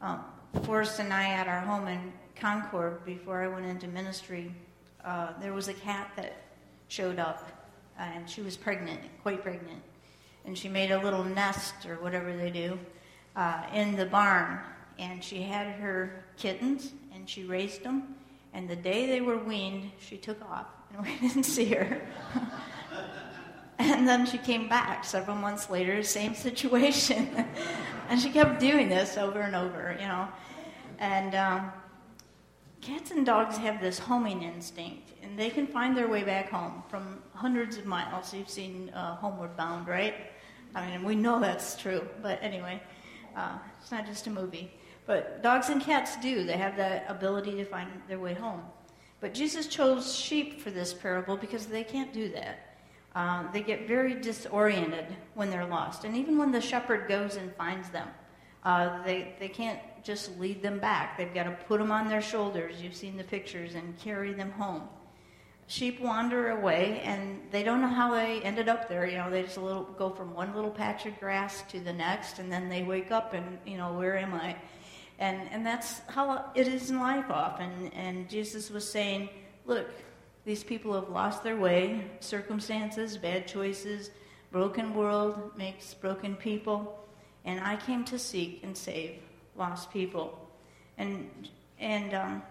Um, 0.00 0.24
Forrest 0.62 0.98
and 1.00 1.12
I, 1.12 1.30
at 1.30 1.46
our 1.46 1.60
home 1.60 1.86
in 1.88 2.12
Concord, 2.36 3.04
before 3.04 3.42
I 3.42 3.48
went 3.48 3.66
into 3.66 3.86
ministry, 3.88 4.54
uh, 5.04 5.32
there 5.40 5.52
was 5.52 5.68
a 5.68 5.74
cat 5.74 6.10
that 6.16 6.36
showed 6.88 7.18
up, 7.18 7.50
and 7.98 8.28
she 8.28 8.40
was 8.40 8.56
pregnant, 8.56 9.00
quite 9.22 9.42
pregnant. 9.42 9.82
And 10.44 10.56
she 10.56 10.68
made 10.68 10.90
a 10.90 11.02
little 11.02 11.24
nest, 11.24 11.86
or 11.86 11.96
whatever 11.96 12.34
they 12.34 12.50
do, 12.50 12.78
uh, 13.36 13.64
in 13.74 13.96
the 13.96 14.06
barn. 14.06 14.60
And 14.98 15.22
she 15.22 15.42
had 15.42 15.66
her 15.74 16.24
kittens, 16.36 16.92
and 17.14 17.28
she 17.28 17.44
raised 17.44 17.82
them. 17.82 18.14
And 18.54 18.68
the 18.68 18.76
day 18.76 19.06
they 19.06 19.20
were 19.20 19.36
weaned, 19.36 19.90
she 20.00 20.16
took 20.16 20.40
off, 20.50 20.66
and 20.92 21.06
we 21.06 21.16
didn't 21.28 21.44
see 21.44 21.66
her. 21.66 22.00
And 23.78 24.08
then 24.08 24.26
she 24.26 24.38
came 24.38 24.68
back 24.68 25.04
several 25.04 25.36
months 25.36 25.70
later, 25.70 26.02
same 26.02 26.34
situation. 26.34 27.46
and 28.08 28.20
she 28.20 28.30
kept 28.30 28.58
doing 28.58 28.88
this 28.88 29.16
over 29.16 29.40
and 29.40 29.54
over, 29.54 29.96
you 30.00 30.06
know. 30.06 30.28
And 30.98 31.34
um, 31.36 31.72
cats 32.80 33.12
and 33.12 33.24
dogs 33.24 33.56
have 33.58 33.80
this 33.80 34.00
homing 34.00 34.42
instinct, 34.42 35.12
and 35.22 35.38
they 35.38 35.48
can 35.48 35.64
find 35.66 35.96
their 35.96 36.08
way 36.08 36.24
back 36.24 36.50
home 36.50 36.82
from 36.88 37.22
hundreds 37.34 37.76
of 37.76 37.86
miles. 37.86 38.34
You've 38.34 38.48
seen 38.48 38.90
uh, 38.90 39.14
Homeward 39.16 39.56
Bound, 39.56 39.86
right? 39.86 40.14
I 40.74 40.90
mean, 40.90 41.04
we 41.04 41.14
know 41.14 41.38
that's 41.38 41.76
true, 41.76 42.06
but 42.20 42.42
anyway, 42.42 42.82
uh, 43.36 43.58
it's 43.80 43.92
not 43.92 44.06
just 44.06 44.26
a 44.26 44.30
movie. 44.30 44.72
But 45.06 45.40
dogs 45.42 45.68
and 45.68 45.80
cats 45.80 46.16
do, 46.16 46.42
they 46.42 46.56
have 46.56 46.76
that 46.76 47.06
ability 47.08 47.52
to 47.52 47.64
find 47.64 47.88
their 48.08 48.18
way 48.18 48.34
home. 48.34 48.62
But 49.20 49.34
Jesus 49.34 49.66
chose 49.66 50.14
sheep 50.14 50.60
for 50.60 50.70
this 50.70 50.94
parable 50.94 51.36
because 51.36 51.66
they 51.66 51.84
can't 51.84 52.12
do 52.12 52.30
that. 52.32 52.76
Uh, 53.14 53.50
they 53.52 53.62
get 53.62 53.88
very 53.88 54.14
disoriented 54.14 55.06
when 55.34 55.50
they're 55.50 55.66
lost. 55.66 56.04
And 56.04 56.16
even 56.16 56.38
when 56.38 56.52
the 56.52 56.60
shepherd 56.60 57.08
goes 57.08 57.36
and 57.36 57.52
finds 57.56 57.88
them, 57.90 58.08
uh, 58.64 59.02
they, 59.04 59.34
they 59.40 59.48
can't 59.48 59.80
just 60.04 60.38
lead 60.38 60.62
them 60.62 60.78
back. 60.78 61.16
They've 61.16 61.32
got 61.34 61.44
to 61.44 61.52
put 61.66 61.80
them 61.80 61.90
on 61.90 62.08
their 62.08 62.22
shoulders. 62.22 62.80
You've 62.80 62.94
seen 62.94 63.16
the 63.16 63.24
pictures 63.24 63.74
and 63.74 63.98
carry 63.98 64.32
them 64.32 64.52
home. 64.52 64.82
Sheep 65.66 66.00
wander 66.00 66.50
away 66.50 67.02
and 67.04 67.40
they 67.50 67.62
don't 67.62 67.80
know 67.80 67.88
how 67.88 68.12
they 68.12 68.40
ended 68.42 68.68
up 68.68 68.88
there. 68.88 69.06
You 69.06 69.18
know, 69.18 69.30
they 69.30 69.42
just 69.42 69.58
little, 69.58 69.84
go 69.84 70.10
from 70.10 70.32
one 70.34 70.54
little 70.54 70.70
patch 70.70 71.04
of 71.04 71.18
grass 71.20 71.62
to 71.70 71.80
the 71.80 71.92
next, 71.92 72.38
and 72.38 72.50
then 72.50 72.68
they 72.68 72.82
wake 72.82 73.10
up 73.10 73.34
and, 73.34 73.58
you 73.66 73.76
know, 73.76 73.92
where 73.92 74.16
am 74.16 74.32
I? 74.32 74.56
And, 75.18 75.48
and 75.50 75.66
that's 75.66 76.00
how 76.08 76.50
it 76.54 76.68
is 76.68 76.90
in 76.90 77.00
life 77.00 77.30
often. 77.30 77.90
And 77.94 78.28
Jesus 78.28 78.70
was 78.70 78.88
saying, 78.88 79.28
look, 79.66 79.88
these 80.44 80.64
people 80.64 80.92
have 80.94 81.08
lost 81.08 81.42
their 81.42 81.56
way. 81.56 82.04
Circumstances, 82.20 83.16
bad 83.16 83.46
choices, 83.46 84.10
broken 84.52 84.94
world 84.94 85.52
makes 85.56 85.94
broken 85.94 86.36
people. 86.36 87.06
And 87.44 87.60
I 87.60 87.76
came 87.76 88.04
to 88.04 88.18
seek 88.18 88.60
and 88.62 88.76
save 88.76 89.20
lost 89.56 89.92
people. 89.92 90.38
And 90.96 91.30
And 91.80 92.12
um, 92.12 92.42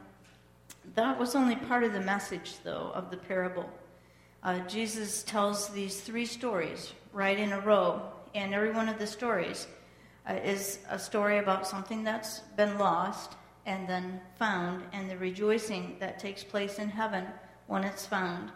that 0.95 1.19
was 1.19 1.35
only 1.35 1.55
part 1.55 1.83
of 1.83 1.91
the 1.91 1.99
message, 1.99 2.53
though, 2.63 2.91
of 2.93 3.11
the 3.11 3.17
parable. 3.17 3.69
Uh, 4.41 4.59
Jesus 4.67 5.23
tells 5.23 5.67
these 5.69 5.99
three 5.99 6.25
stories 6.25 6.93
right 7.11 7.37
in 7.37 7.51
a 7.51 7.59
row, 7.59 8.01
and 8.33 8.53
every 8.53 8.71
one 8.71 8.87
of 8.87 8.97
the 8.97 9.07
stories 9.07 9.67
uh, 10.27 10.33
is 10.43 10.79
a 10.89 10.99
story 10.99 11.37
about 11.37 11.67
something 11.67 12.03
that's 12.03 12.39
been 12.55 12.77
lost 12.77 13.35
and 13.65 13.87
then 13.87 14.21
found, 14.39 14.83
and 14.93 15.09
the 15.09 15.17
rejoicing 15.17 15.97
that 15.99 16.19
takes 16.19 16.43
place 16.43 16.79
in 16.79 16.89
heaven 16.89 17.25
when 17.67 17.83
it's 17.83 18.05
found. 18.05 18.51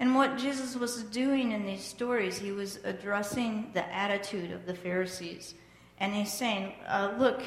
And 0.00 0.14
what 0.14 0.38
Jesus 0.38 0.76
was 0.76 1.02
doing 1.04 1.52
in 1.52 1.64
these 1.64 1.84
stories, 1.84 2.38
he 2.38 2.52
was 2.52 2.78
addressing 2.84 3.70
the 3.74 3.84
attitude 3.92 4.52
of 4.52 4.66
the 4.66 4.74
Pharisees. 4.74 5.54
And 5.98 6.14
he's 6.14 6.32
saying, 6.32 6.74
uh, 6.86 7.14
Look, 7.18 7.42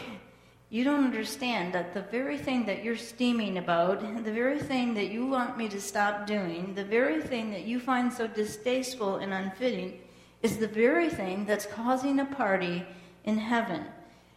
you 0.70 0.84
don't 0.84 1.04
understand 1.04 1.74
that 1.74 1.94
the 1.94 2.02
very 2.02 2.38
thing 2.38 2.66
that 2.66 2.84
you're 2.84 2.98
steaming 2.98 3.58
about, 3.58 4.02
the 4.24 4.32
very 4.32 4.60
thing 4.60 4.94
that 4.96 5.10
you 5.12 5.26
want 5.26 5.58
me 5.58 5.70
to 5.70 5.80
stop 5.80 6.28
doing, 6.28 6.74
the 6.76 6.84
very 6.84 7.22
thing 7.22 7.52
that 7.52 7.64
you 7.64 7.80
find 7.80 8.12
so 8.12 8.28
distasteful 8.28 9.18
and 9.18 9.34
unfitting, 9.34 10.00
is 10.42 10.58
the 10.58 10.68
very 10.68 11.10
thing 11.10 11.46
that's 11.46 11.66
causing 11.66 12.20
a 12.20 12.26
party 12.26 12.86
in 13.24 13.38
heaven. 13.38 13.86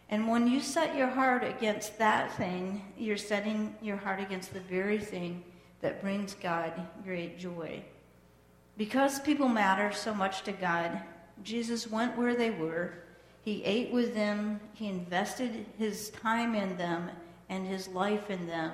And 0.09 0.27
when 0.27 0.47
you 0.47 0.61
set 0.61 0.95
your 0.95 1.07
heart 1.07 1.43
against 1.43 1.97
that 1.97 2.31
thing, 2.33 2.83
you're 2.97 3.17
setting 3.17 3.75
your 3.81 3.97
heart 3.97 4.19
against 4.19 4.53
the 4.53 4.59
very 4.59 4.99
thing 4.99 5.43
that 5.81 6.01
brings 6.01 6.35
God 6.35 6.73
great 7.03 7.39
joy. 7.39 7.83
Because 8.77 9.19
people 9.19 9.47
matter 9.47 9.91
so 9.91 10.13
much 10.13 10.43
to 10.43 10.51
God, 10.51 11.01
Jesus 11.43 11.89
went 11.89 12.17
where 12.17 12.35
they 12.35 12.51
were 12.51 12.93
he 13.45 13.63
ate 13.63 13.91
with 13.91 14.15
them, 14.15 14.59
he 14.73 14.87
invested 14.87 15.67
his 15.77 16.09
time 16.09 16.55
in 16.55 16.75
them 16.77 17.11
and 17.47 17.65
his 17.65 17.87
life 17.87 18.31
in 18.31 18.47
them, 18.47 18.71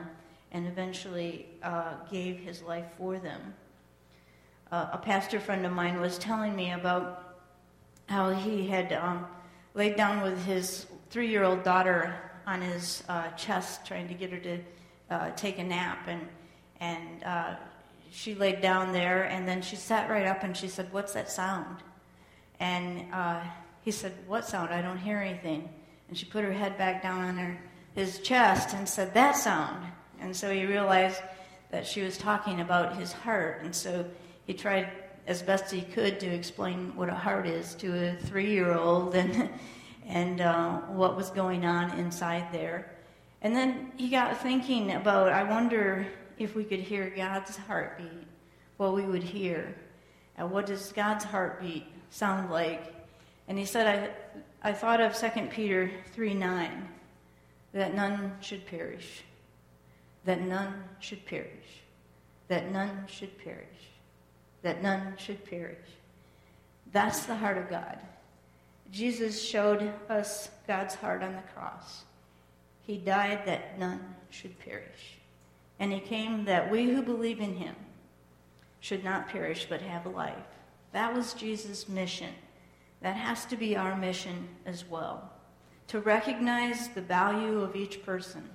and 0.53 0.65
eventually 0.65 1.45
uh, 1.61 1.95
gave 2.09 2.39
his 2.39 2.61
life 2.61 2.85
for 2.97 3.19
them. 3.19 3.53
Uh, 4.71 4.87
a 4.93 4.97
pastor 4.97 5.41
friend 5.41 5.65
of 5.65 5.73
mine 5.73 5.99
was 5.99 6.17
telling 6.17 6.55
me 6.55 6.71
about 6.71 7.35
how 8.07 8.31
he 8.31 8.65
had 8.65 8.93
um, 8.93 9.27
laid 9.73 9.95
down 9.95 10.21
with 10.21 10.43
his 10.45 10.85
three 11.09 11.29
year 11.29 11.43
old 11.43 11.63
daughter 11.63 12.15
on 12.45 12.61
his 12.61 13.03
uh, 13.07 13.29
chest, 13.31 13.85
trying 13.85 14.07
to 14.07 14.13
get 14.13 14.31
her 14.31 14.39
to 14.39 14.59
uh, 15.09 15.31
take 15.31 15.59
a 15.59 15.63
nap. 15.63 16.07
And, 16.07 16.27
and 16.79 17.23
uh, 17.23 17.55
she 18.11 18.35
laid 18.35 18.61
down 18.61 18.91
there, 18.91 19.23
and 19.23 19.47
then 19.47 19.61
she 19.61 19.75
sat 19.75 20.09
right 20.09 20.25
up 20.25 20.43
and 20.43 20.55
she 20.55 20.67
said, 20.67 20.91
What's 20.91 21.13
that 21.13 21.29
sound? 21.29 21.77
And 22.59 23.05
uh, 23.13 23.41
he 23.81 23.91
said, 23.91 24.13
What 24.27 24.45
sound? 24.45 24.73
I 24.73 24.81
don't 24.81 24.97
hear 24.97 25.19
anything. 25.19 25.69
And 26.09 26.17
she 26.17 26.25
put 26.25 26.43
her 26.43 26.51
head 26.51 26.77
back 26.77 27.01
down 27.01 27.21
on 27.21 27.37
her, 27.37 27.57
his 27.95 28.19
chest 28.19 28.73
and 28.73 28.87
said, 28.87 29.13
That 29.13 29.35
sound. 29.35 29.85
And 30.19 30.35
so 30.35 30.51
he 30.51 30.65
realized 30.65 31.21
that 31.71 31.87
she 31.87 32.01
was 32.01 32.17
talking 32.17 32.59
about 32.59 32.97
his 32.97 33.11
heart. 33.11 33.61
And 33.63 33.73
so 33.73 34.05
he 34.45 34.53
tried 34.53 34.89
as 35.31 35.41
best 35.41 35.71
he 35.71 35.81
could 35.81 36.19
to 36.19 36.27
explain 36.27 36.93
what 36.93 37.07
a 37.07 37.13
heart 37.13 37.47
is 37.47 37.73
to 37.75 38.09
a 38.09 38.15
three 38.17 38.51
year 38.51 38.73
old 38.73 39.15
and, 39.21 39.49
and 40.05 40.41
uh, 40.41 40.79
what 40.81 41.15
was 41.15 41.29
going 41.29 41.65
on 41.65 41.97
inside 41.97 42.51
there. 42.51 42.91
And 43.41 43.55
then 43.55 43.93
he 43.95 44.09
got 44.09 44.37
thinking 44.41 44.91
about, 44.91 45.29
I 45.29 45.43
wonder 45.43 46.05
if 46.37 46.53
we 46.53 46.65
could 46.65 46.81
hear 46.81 47.09
God's 47.15 47.55
heartbeat, 47.55 48.27
what 48.75 48.93
we 48.93 49.03
would 49.03 49.23
hear. 49.23 49.73
And 50.37 50.51
what 50.51 50.65
does 50.65 50.91
God's 50.91 51.23
heartbeat 51.23 51.85
sound 52.09 52.51
like? 52.51 52.93
And 53.47 53.57
he 53.57 53.65
said, 53.65 53.87
I, 53.87 54.69
I 54.69 54.73
thought 54.73 54.99
of 54.99 55.15
2 55.15 55.47
Peter 55.47 55.89
3 56.13 56.33
9, 56.33 56.89
that 57.73 57.95
none 57.95 58.33
should 58.41 58.65
perish, 58.67 59.23
that 60.25 60.41
none 60.41 60.83
should 60.99 61.25
perish, 61.25 61.83
that 62.49 62.69
none 62.69 63.05
should 63.07 63.37
perish, 63.37 63.90
that 64.61 64.83
none 64.83 65.15
should 65.17 65.43
perish. 65.45 65.77
That's 66.91 67.25
the 67.25 67.35
heart 67.35 67.57
of 67.57 67.69
God. 67.69 67.97
Jesus 68.91 69.41
showed 69.41 69.93
us 70.09 70.49
God's 70.67 70.95
heart 70.95 71.23
on 71.23 71.33
the 71.33 71.41
cross. 71.53 72.03
He 72.81 72.97
died 72.97 73.45
that 73.45 73.79
none 73.79 74.15
should 74.29 74.59
perish. 74.59 75.17
And 75.79 75.91
he 75.91 75.99
came 75.99 76.45
that 76.45 76.69
we 76.69 76.89
who 76.89 77.01
believe 77.01 77.39
in 77.39 77.55
him 77.55 77.75
should 78.81 79.03
not 79.03 79.29
perish 79.29 79.67
but 79.69 79.81
have 79.81 80.05
life. 80.05 80.35
That 80.91 81.13
was 81.13 81.33
Jesus' 81.33 81.87
mission. 81.87 82.33
That 83.01 83.15
has 83.15 83.45
to 83.45 83.55
be 83.55 83.75
our 83.75 83.95
mission 83.95 84.49
as 84.65 84.85
well. 84.85 85.31
To 85.87 85.99
recognize 85.99 86.89
the 86.89 87.01
value 87.01 87.61
of 87.61 87.75
each 87.75 88.03
person, 88.03 88.47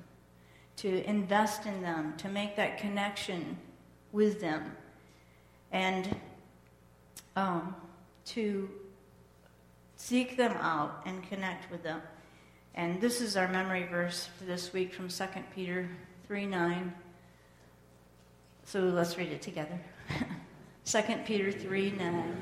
to 0.77 1.09
invest 1.09 1.67
in 1.67 1.83
them, 1.83 2.15
to 2.19 2.29
make 2.29 2.57
that 2.57 2.79
connection 2.79 3.57
with 4.13 4.41
them, 4.41 4.77
and 5.77 6.17
um, 7.37 7.77
to 8.25 8.71
seek 9.97 10.39
them 10.39 10.53
out 10.53 11.03
and 11.05 11.23
connect 11.29 11.71
with 11.71 11.83
them. 11.83 12.01
And 12.75 12.99
this 12.99 13.21
is 13.21 13.37
our 13.37 13.47
memory 13.47 13.87
verse 13.91 14.27
for 14.39 14.45
this 14.45 14.73
week 14.73 14.95
from 14.95 15.09
2 15.09 15.25
Peter 15.55 15.87
3 16.27 16.47
9. 16.47 16.95
So 18.65 18.81
let's 18.81 19.19
read 19.19 19.29
it 19.29 19.43
together. 19.43 19.79
2 20.87 21.03
Peter 21.27 21.53
3 21.53 21.91
9. 21.91 22.37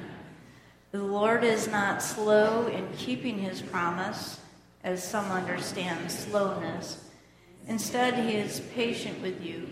The 0.93 1.03
Lord 1.03 1.43
is 1.43 1.67
not 1.67 2.05
slow 2.05 2.69
in 2.69 2.87
keeping 2.97 3.41
his 3.41 3.61
promise, 3.61 4.39
as 4.85 5.03
some 5.03 5.33
understand 5.33 6.09
slowness. 6.09 7.05
Instead, 7.67 8.15
he 8.15 8.37
is 8.37 8.61
patient 8.77 9.21
with 9.23 9.43
you, 9.43 9.67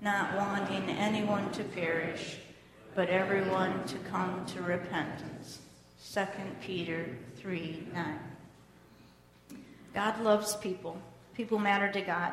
not 0.00 0.36
wanting 0.36 0.88
anyone 0.90 1.50
to 1.50 1.64
perish, 1.64 2.36
but 2.94 3.08
everyone 3.08 3.84
to 3.86 3.98
come 4.10 4.44
to 4.46 4.62
repentance. 4.62 5.60
2 6.12 6.26
Peter 6.60 7.06
3 7.36 7.88
9. 7.92 8.18
God 9.94 10.20
loves 10.22 10.56
people. 10.56 10.96
People 11.34 11.58
matter 11.58 11.90
to 11.92 12.00
God. 12.00 12.32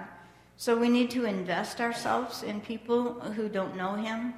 So 0.57 0.77
we 0.77 0.89
need 0.89 1.09
to 1.11 1.25
invest 1.25 1.81
ourselves 1.81 2.43
in 2.43 2.61
people 2.61 3.19
who 3.19 3.49
don't 3.49 3.75
know 3.75 3.95
him 3.95 4.33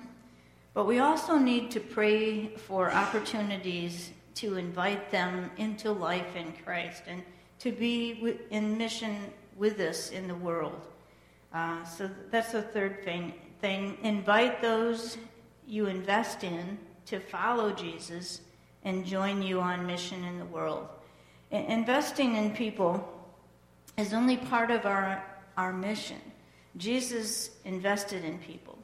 but 0.73 0.87
we 0.87 0.99
also 0.99 1.37
need 1.37 1.69
to 1.71 1.79
pray 1.79 2.47
for 2.47 2.91
opportunities 2.91 4.11
to 4.35 4.57
invite 4.57 5.11
them 5.11 5.51
into 5.57 5.91
life 5.91 6.35
in 6.35 6.51
Christ 6.65 7.03
and 7.07 7.21
to 7.59 7.71
be 7.71 8.37
in 8.49 8.77
mission 8.77 9.17
with 9.55 9.79
us 9.79 10.09
in 10.09 10.27
the 10.27 10.35
world. 10.35 10.81
Uh, 11.53 11.83
so 11.83 12.09
that's 12.31 12.51
the 12.51 12.63
third 12.63 13.03
thing. 13.03 13.33
thing. 13.61 13.97
Invite 14.01 14.63
those 14.63 15.17
you 15.67 15.87
invest 15.87 16.43
in 16.43 16.77
to 17.05 17.19
follow 17.19 17.71
Jesus 17.71 18.41
and 18.83 19.05
join 19.05 19.41
you 19.41 19.59
on 19.59 19.85
mission 19.85 20.23
in 20.23 20.39
the 20.39 20.45
world. 20.45 20.87
Investing 21.51 22.35
in 22.35 22.51
people 22.51 23.07
is 23.97 24.13
only 24.13 24.37
part 24.37 24.71
of 24.71 24.85
our, 24.85 25.23
our 25.57 25.71
mission. 25.71 26.19
Jesus 26.77 27.51
invested 27.65 28.25
in 28.25 28.39
people. 28.39 28.77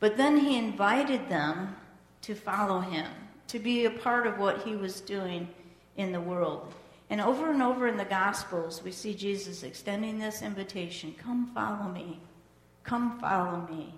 But 0.00 0.16
then 0.16 0.36
he 0.36 0.58
invited 0.58 1.28
them 1.28 1.76
to 2.22 2.34
follow 2.34 2.80
him, 2.80 3.06
to 3.48 3.58
be 3.58 3.84
a 3.84 3.90
part 3.90 4.26
of 4.26 4.38
what 4.38 4.62
he 4.62 4.76
was 4.76 5.00
doing 5.00 5.48
in 5.96 6.12
the 6.12 6.20
world. 6.20 6.72
And 7.10 7.20
over 7.20 7.50
and 7.50 7.62
over 7.62 7.88
in 7.88 7.96
the 7.96 8.04
Gospels, 8.04 8.82
we 8.82 8.92
see 8.92 9.14
Jesus 9.14 9.62
extending 9.62 10.18
this 10.18 10.42
invitation 10.42 11.14
come 11.18 11.50
follow 11.54 11.90
me, 11.90 12.20
come 12.84 13.18
follow 13.18 13.66
me, 13.70 13.94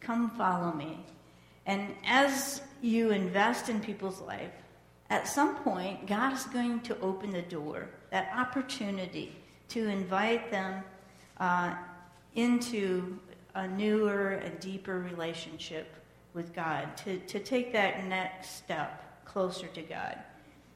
come 0.00 0.30
follow 0.30 0.72
me. 0.72 0.98
And 1.66 1.94
as 2.06 2.62
you 2.80 3.10
invest 3.10 3.68
in 3.68 3.80
people's 3.80 4.20
life, 4.20 4.52
at 5.10 5.26
some 5.26 5.56
point, 5.56 6.06
God 6.06 6.32
is 6.32 6.44
going 6.44 6.80
to 6.82 6.98
open 7.00 7.32
the 7.32 7.42
door, 7.42 7.88
that 8.10 8.30
opportunity 8.34 9.34
to 9.68 9.88
invite 9.88 10.50
them 10.50 10.82
uh, 11.38 11.74
into 12.34 13.18
a 13.54 13.66
newer 13.66 14.30
and 14.30 14.58
deeper 14.60 15.00
relationship 15.00 15.92
with 16.32 16.54
God, 16.54 16.96
to, 16.98 17.18
to 17.18 17.40
take 17.40 17.72
that 17.72 18.06
next 18.06 18.56
step 18.56 19.24
closer 19.24 19.66
to 19.66 19.82
God. 19.82 20.16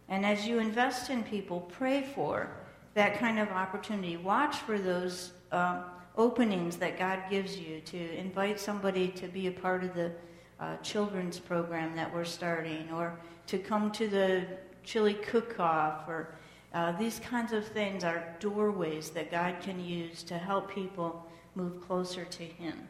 And 0.09 0.27
as 0.27 0.47
you 0.47 0.59
invest 0.59 1.11
in 1.11 1.23
people, 1.23 1.61
pray 1.61 2.03
for 2.15 2.51
that 2.95 3.19
kind 3.19 3.39
of 3.39 3.49
opportunity. 3.49 4.17
Watch 4.17 4.57
for 4.57 4.79
those 4.79 5.33
um, 5.53 5.85
openings 6.17 6.77
that 6.77 6.99
God 6.99 7.21
gives 7.31 7.59
you 7.59 7.81
to 7.81 8.17
invite 8.17 8.59
somebody 8.61 9.09
to 9.09 9.29
be 9.29 9.47
a 9.47 9.53
part 9.53 9.85
of 9.85 9.95
the 9.95 10.13
uh, 10.61 10.77
children's 10.79 11.39
program 11.39 11.95
that 11.97 12.13
we're 12.13 12.25
starting, 12.25 12.91
or 12.93 13.19
to 13.47 13.59
come 13.59 13.91
to 13.93 14.09
the 14.09 14.47
chili 14.83 15.15
cook 15.15 15.59
off, 15.59 16.09
or 16.09 16.35
uh, 16.73 16.93
these 16.93 17.21
kinds 17.21 17.53
of 17.53 17.67
things 17.67 18.05
are 18.05 18.35
doorways 18.41 19.11
that 19.11 19.31
God 19.31 19.57
can 19.61 19.83
use 19.85 20.23
to 20.25 20.39
help 20.39 20.71
people 20.71 21.27
move 21.55 21.81
closer 21.81 22.25
to 22.25 22.43
Him. 22.43 22.89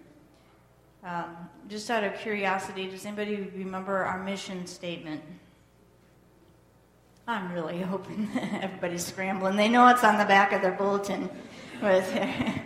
Um, 1.04 1.36
just 1.68 1.90
out 1.90 2.02
of 2.02 2.14
curiosity, 2.14 2.88
does 2.88 3.04
anybody 3.04 3.50
remember 3.54 4.04
our 4.04 4.22
mission 4.22 4.66
statement? 4.66 5.22
I'm 7.26 7.52
really 7.52 7.80
hoping 7.82 8.28
everybody's 8.62 9.04
scrambling. 9.04 9.56
They 9.56 9.68
know 9.68 9.88
it's 9.88 10.04
on 10.04 10.18
the 10.18 10.24
back 10.24 10.52
of 10.52 10.62
their 10.62 10.72
bulletin. 10.72 11.28
With 11.82 12.10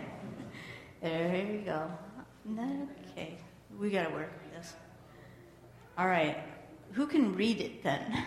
go. 1.65 1.91
Okay, 3.11 3.37
we 3.77 3.89
got 3.89 4.07
to 4.07 4.13
work. 4.13 4.31
All 5.99 6.07
right, 6.07 6.37
who 6.93 7.07
can 7.07 7.35
read 7.35 7.59
it 7.59 7.83
then? 7.83 8.23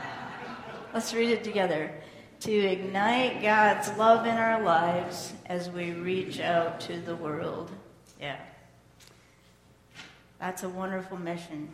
Let's 0.94 1.12
read 1.12 1.28
it 1.28 1.44
together. 1.44 1.92
To 2.40 2.52
ignite 2.52 3.42
God's 3.42 3.94
love 3.98 4.24
in 4.24 4.34
our 4.34 4.62
lives 4.62 5.34
as 5.44 5.68
we 5.68 5.92
reach 5.92 6.40
out 6.40 6.80
to 6.80 6.98
the 6.98 7.14
world. 7.14 7.70
Yeah. 8.18 8.38
That's 10.38 10.62
a 10.62 10.70
wonderful 10.70 11.18
mission. 11.18 11.68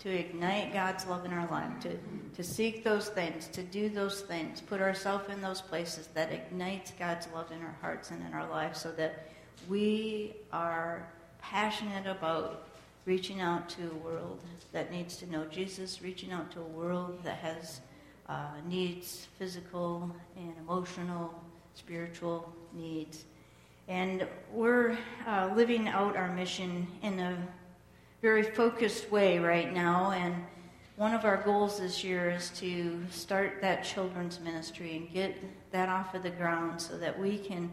To 0.00 0.10
ignite 0.10 0.74
God's 0.74 1.06
love 1.06 1.24
in 1.24 1.32
our 1.32 1.48
life, 1.50 1.80
to, 1.80 1.96
to 2.36 2.44
seek 2.44 2.84
those 2.84 3.08
things, 3.08 3.48
to 3.48 3.62
do 3.62 3.88
those 3.88 4.20
things, 4.20 4.60
put 4.60 4.82
ourselves 4.82 5.30
in 5.30 5.40
those 5.40 5.62
places 5.62 6.08
that 6.08 6.32
ignites 6.32 6.92
God's 6.98 7.28
love 7.34 7.50
in 7.50 7.62
our 7.62 7.76
hearts 7.80 8.10
and 8.10 8.22
in 8.26 8.34
our 8.34 8.46
lives 8.50 8.78
so 8.78 8.92
that 8.92 9.30
we 9.70 10.34
are 10.52 11.08
passionate 11.38 12.06
about 12.06 12.66
reaching 13.10 13.40
out 13.40 13.68
to 13.68 13.90
a 13.90 14.04
world 14.06 14.38
that 14.70 14.92
needs 14.92 15.16
to 15.16 15.28
know 15.32 15.44
Jesus, 15.46 16.00
reaching 16.00 16.30
out 16.30 16.48
to 16.48 16.60
a 16.60 16.70
world 16.80 17.18
that 17.24 17.38
has 17.38 17.80
uh, 18.28 18.52
needs, 18.68 19.26
physical 19.36 20.08
and 20.36 20.54
emotional, 20.60 21.34
spiritual 21.74 22.48
needs. 22.72 23.24
And 23.88 24.28
we're 24.52 24.96
uh, 25.26 25.50
living 25.56 25.88
out 25.88 26.16
our 26.16 26.32
mission 26.36 26.86
in 27.02 27.18
a 27.18 27.36
very 28.22 28.44
focused 28.44 29.10
way 29.10 29.40
right 29.40 29.74
now. 29.74 30.12
And 30.12 30.36
one 30.94 31.12
of 31.12 31.24
our 31.24 31.38
goals 31.38 31.80
this 31.80 32.04
year 32.04 32.30
is 32.30 32.50
to 32.60 33.00
start 33.10 33.60
that 33.60 33.82
children's 33.82 34.38
ministry 34.38 34.96
and 34.96 35.12
get 35.12 35.36
that 35.72 35.88
off 35.88 36.14
of 36.14 36.22
the 36.22 36.30
ground 36.30 36.80
so 36.80 36.96
that 36.96 37.18
we 37.18 37.38
can 37.38 37.72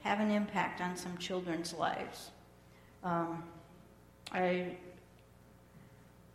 have 0.00 0.20
an 0.20 0.30
impact 0.30 0.82
on 0.82 0.94
some 0.94 1.16
children's 1.16 1.72
lives. 1.72 2.32
Um, 3.02 3.44
I 4.32 4.76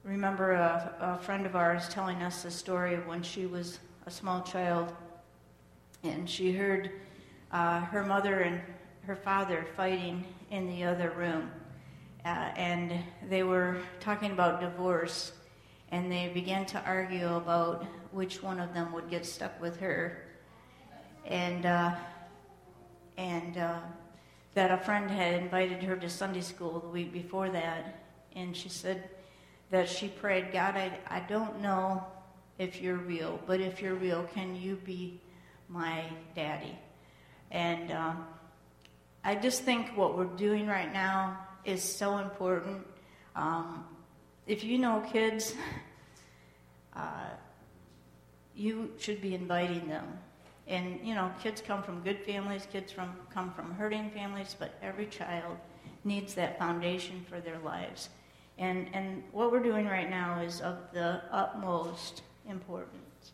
remember 0.04 0.54
a, 0.54 1.18
a, 1.20 1.24
friend 1.24 1.46
of 1.46 1.56
ours 1.56 1.90
telling 1.90 2.22
us 2.22 2.44
the 2.44 2.52
story 2.52 2.96
of 2.96 3.06
when 3.06 3.22
she 3.22 3.46
was 3.46 3.80
a 4.06 4.12
small 4.12 4.42
child 4.42 4.94
and 6.04 6.30
she 6.30 6.52
heard 6.52 6.92
uh, 7.52 7.82
her 7.82 8.04
mother 8.04 8.42
and 8.42 8.62
her 9.02 9.16
father 9.16 9.66
fighting 9.76 10.24
in 10.52 10.68
the 10.68 10.84
other 10.84 11.12
room. 11.12 11.52
Uh, 12.26 12.52
and 12.56 12.94
they 13.30 13.44
were 13.44 13.78
talking 14.00 14.32
about 14.32 14.62
divorce 14.62 15.34
and 15.92 16.12
they 16.12 16.30
began 16.34 16.66
to 16.68 16.82
argue 16.86 17.36
about 17.36 17.86
which 18.12 18.42
one 18.42 18.60
of 18.60 18.74
them 18.74 18.92
would 18.94 19.10
get 19.10 19.26
stuck 19.26 19.60
with 19.62 19.80
her. 19.80 20.24
And, 21.26 21.66
uh, 21.66 21.96
and 23.18 23.58
uh, 23.58 23.80
that 24.54 24.72
a 24.72 24.78
friend 24.78 25.10
had 25.10 25.42
invited 25.42 25.84
her 25.84 25.96
to 25.96 26.10
Sunday 26.10 26.42
school 26.42 26.80
the 26.80 26.88
week 26.88 27.14
before 27.14 27.50
that. 27.50 28.04
And 28.36 28.56
she 28.56 28.70
said, 28.70 29.10
that 29.70 29.88
she 29.88 30.08
prayed, 30.08 30.52
God, 30.52 30.76
I, 30.76 30.92
I 31.08 31.20
don't 31.22 31.62
know 31.62 32.04
if 32.58 32.82
you're 32.82 32.98
real, 32.98 33.40
but 33.46 33.62
if 33.62 33.82
you're 33.82 33.96
real, 33.96 34.24
can 34.34 34.56
you 34.56 34.76
be 34.78 35.22
my 35.68 36.04
daddy? 36.36 36.78
And 37.52 37.92
um, 37.92 38.26
I 39.24 39.36
just 39.36 39.64
think 39.64 39.96
what 39.96 40.18
we're 40.18 40.26
doing 40.26 40.68
right 40.68 40.92
now 40.92 41.40
is 41.66 41.84
so 41.84 42.18
important. 42.18 42.86
Um, 43.36 43.86
if 44.48 44.64
you 44.64 44.80
know 44.80 45.04
kids, 45.12 45.54
uh, 46.96 47.30
you 48.56 48.92
should 48.98 49.22
be 49.22 49.36
inviting 49.36 49.88
them. 49.88 50.20
And 50.70 51.00
you 51.04 51.16
know, 51.16 51.32
kids 51.42 51.62
come 51.66 51.84
from 51.84 52.02
good 52.02 52.20
families, 52.20 52.68
kids 52.72 52.92
from 52.92 53.16
come 53.34 53.52
from 53.52 53.74
hurting 53.74 54.12
families, 54.12 54.56
but 54.58 54.76
every 54.82 55.08
child 55.08 55.58
needs 56.04 56.34
that 56.36 56.58
foundation 56.58 57.26
for 57.28 57.42
their 57.42 57.58
lives. 57.60 58.10
And, 58.60 58.88
and 58.94 59.24
what 59.32 59.52
we're 59.52 59.64
doing 59.64 59.88
right 59.88 60.10
now 60.10 60.42
is 60.42 60.62
of 60.62 60.78
the 60.94 61.22
utmost 61.32 62.24
importance. 62.48 63.32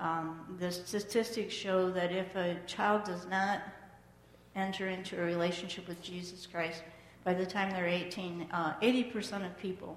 Um, 0.00 0.56
the 0.58 0.72
statistics 0.72 1.54
show 1.54 1.90
that 1.90 2.10
if 2.10 2.34
a 2.34 2.56
child 2.66 3.04
does 3.04 3.26
not 3.26 3.62
enter 4.56 4.88
into 4.88 5.20
a 5.20 5.24
relationship 5.24 5.86
with 5.86 6.02
Jesus 6.02 6.46
Christ, 6.46 6.82
by 7.22 7.34
the 7.34 7.46
time 7.46 7.70
they're 7.70 7.86
18, 7.86 8.48
uh, 8.50 8.74
80% 8.82 9.46
of 9.46 9.56
people 9.58 9.96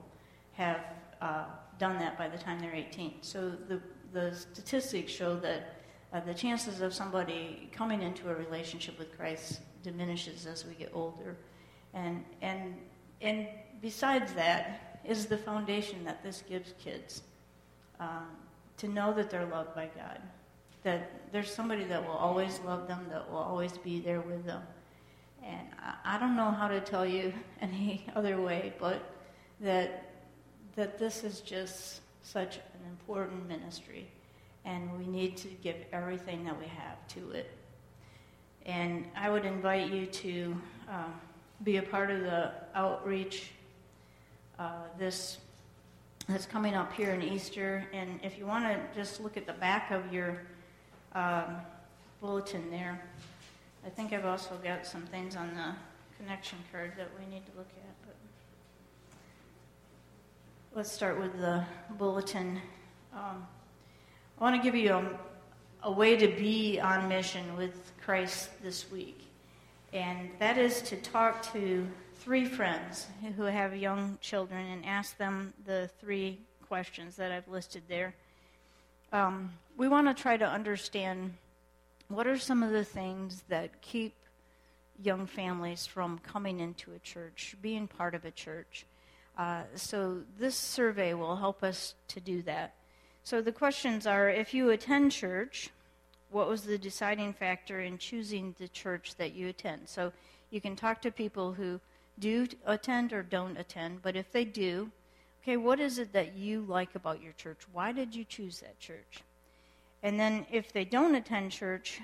have 0.53 0.81
uh, 1.21 1.45
done 1.79 1.97
that 1.99 2.17
by 2.17 2.27
the 2.27 2.37
time 2.37 2.59
they're 2.59 2.75
18. 2.75 3.15
So 3.21 3.51
the, 3.67 3.81
the 4.13 4.35
statistics 4.35 5.11
show 5.11 5.37
that 5.37 5.75
uh, 6.13 6.19
the 6.21 6.33
chances 6.33 6.81
of 6.81 6.93
somebody 6.93 7.69
coming 7.71 8.01
into 8.01 8.29
a 8.29 8.35
relationship 8.35 8.97
with 8.97 9.15
Christ 9.17 9.61
diminishes 9.83 10.45
as 10.45 10.65
we 10.65 10.73
get 10.73 10.91
older. 10.93 11.35
And, 11.93 12.23
and, 12.41 12.75
and 13.21 13.47
besides 13.81 14.33
that 14.33 14.99
is 15.05 15.25
the 15.27 15.37
foundation 15.37 16.03
that 16.05 16.23
this 16.23 16.43
gives 16.47 16.73
kids 16.79 17.21
um, 17.99 18.27
to 18.77 18.87
know 18.87 19.13
that 19.13 19.29
they're 19.29 19.45
loved 19.45 19.75
by 19.75 19.89
God, 19.95 20.19
that 20.83 21.31
there's 21.31 21.51
somebody 21.51 21.83
that 21.85 22.05
will 22.05 22.15
always 22.15 22.59
love 22.65 22.87
them, 22.87 23.05
that 23.09 23.29
will 23.29 23.37
always 23.37 23.77
be 23.77 23.99
there 23.99 24.21
with 24.21 24.45
them. 24.45 24.61
And 25.43 25.67
I, 25.79 26.15
I 26.15 26.19
don't 26.19 26.35
know 26.35 26.51
how 26.51 26.67
to 26.67 26.79
tell 26.79 27.05
you 27.05 27.33
any 27.61 28.05
other 28.15 28.41
way, 28.41 28.73
but 28.79 29.01
that 29.61 30.05
that 30.75 30.97
this 30.97 31.23
is 31.23 31.41
just 31.41 32.01
such 32.21 32.57
an 32.57 32.89
important 32.89 33.47
ministry, 33.47 34.07
and 34.65 34.97
we 34.97 35.05
need 35.05 35.37
to 35.37 35.47
give 35.63 35.75
everything 35.93 36.43
that 36.43 36.59
we 36.59 36.65
have 36.65 37.07
to 37.09 37.31
it. 37.31 37.51
And 38.65 39.05
I 39.15 39.29
would 39.29 39.45
invite 39.45 39.91
you 39.91 40.07
to 40.07 40.61
um, 40.89 41.13
be 41.63 41.77
a 41.77 41.83
part 41.83 42.09
of 42.09 42.21
the 42.21 42.51
outreach 42.73 43.51
uh, 44.57 44.71
this 44.97 45.37
that's 46.27 46.47
coming 46.47 46.73
up 46.73 46.91
here 46.93 47.11
in 47.11 47.21
Easter. 47.21 47.85
And 47.93 48.19
if 48.23 48.37
you 48.39 48.47
want 48.47 48.65
to 48.65 48.79
just 48.99 49.21
look 49.21 49.37
at 49.37 49.45
the 49.45 49.53
back 49.53 49.91
of 49.91 50.11
your 50.11 50.41
um, 51.13 51.57
bulletin 52.19 52.71
there, 52.71 52.99
I 53.85 53.89
think 53.89 54.11
I've 54.11 54.25
also 54.25 54.59
got 54.63 54.87
some 54.87 55.03
things 55.03 55.35
on 55.35 55.53
the 55.53 55.75
connection 56.17 56.57
card 56.71 56.93
that 56.97 57.09
we 57.19 57.25
need 57.31 57.45
to 57.45 57.51
look 57.55 57.69
at. 57.77 57.95
But 58.03 58.15
let's 60.73 60.91
start 60.91 61.19
with 61.19 61.37
the 61.39 61.63
bulletin. 61.99 62.59
Um, 63.13 63.45
I 64.37 64.43
want 64.43 64.57
to 64.57 64.61
give 64.61 64.75
you 64.75 64.91
a, 64.91 65.19
a 65.83 65.91
way 65.91 66.17
to 66.17 66.27
be 66.27 66.77
on 66.77 67.07
mission 67.07 67.55
with 67.55 67.93
Christ 68.03 68.49
this 68.61 68.91
week, 68.91 69.17
and 69.93 70.29
that 70.39 70.57
is 70.57 70.81
to 70.83 70.97
talk 70.97 71.53
to 71.53 71.87
three 72.15 72.43
friends 72.43 73.07
who 73.37 73.43
have 73.43 73.73
young 73.77 74.17
children 74.19 74.65
and 74.65 74.85
ask 74.85 75.17
them 75.17 75.53
the 75.65 75.89
three 76.01 76.39
questions 76.67 77.15
that 77.15 77.31
I've 77.31 77.47
listed 77.47 77.83
there. 77.87 78.13
Um, 79.13 79.53
we 79.77 79.87
want 79.87 80.07
to 80.07 80.21
try 80.21 80.35
to 80.35 80.45
understand 80.45 81.35
what 82.09 82.27
are 82.27 82.37
some 82.37 82.61
of 82.61 82.71
the 82.71 82.83
things 82.83 83.41
that 83.47 83.81
keep 83.81 84.15
young 85.01 85.27
families 85.27 85.85
from 85.85 86.19
coming 86.19 86.59
into 86.59 86.91
a 86.91 86.99
church, 86.99 87.55
being 87.61 87.87
part 87.87 88.15
of 88.15 88.25
a 88.25 88.31
church. 88.31 88.85
Uh, 89.37 89.61
so, 89.75 90.23
this 90.37 90.55
survey 90.57 91.13
will 91.13 91.37
help 91.37 91.63
us 91.63 91.93
to 92.09 92.19
do 92.19 92.41
that. 92.41 92.73
So, 93.25 93.41
the 93.41 93.51
questions 93.51 94.05
are 94.05 94.29
if 94.29 94.53
you 94.53 94.69
attend 94.69 95.11
church, 95.11 95.71
what 96.29 96.47
was 96.47 96.61
the 96.61 96.77
deciding 96.77 97.33
factor 97.33 97.81
in 97.81 97.97
choosing 97.97 98.53
the 98.59 98.67
church 98.67 99.15
that 99.15 99.33
you 99.33 99.47
attend? 99.47 99.89
So, 99.89 100.13
you 100.51 100.61
can 100.61 100.75
talk 100.75 101.01
to 101.01 101.11
people 101.11 101.51
who 101.51 101.79
do 102.19 102.47
attend 102.67 103.13
or 103.13 103.23
don't 103.23 103.57
attend, 103.57 104.03
but 104.03 104.15
if 104.15 104.31
they 104.31 104.45
do, 104.45 104.91
okay, 105.41 105.57
what 105.57 105.79
is 105.79 105.97
it 105.97 106.13
that 106.13 106.35
you 106.35 106.61
like 106.67 106.93
about 106.93 107.19
your 107.19 107.33
church? 107.33 107.61
Why 107.73 107.91
did 107.91 108.13
you 108.13 108.25
choose 108.25 108.59
that 108.59 108.79
church? 108.79 109.23
And 110.03 110.19
then 110.19 110.45
if 110.51 110.71
they 110.71 110.85
don't 110.85 111.15
attend 111.15 111.51
church, 111.51 111.99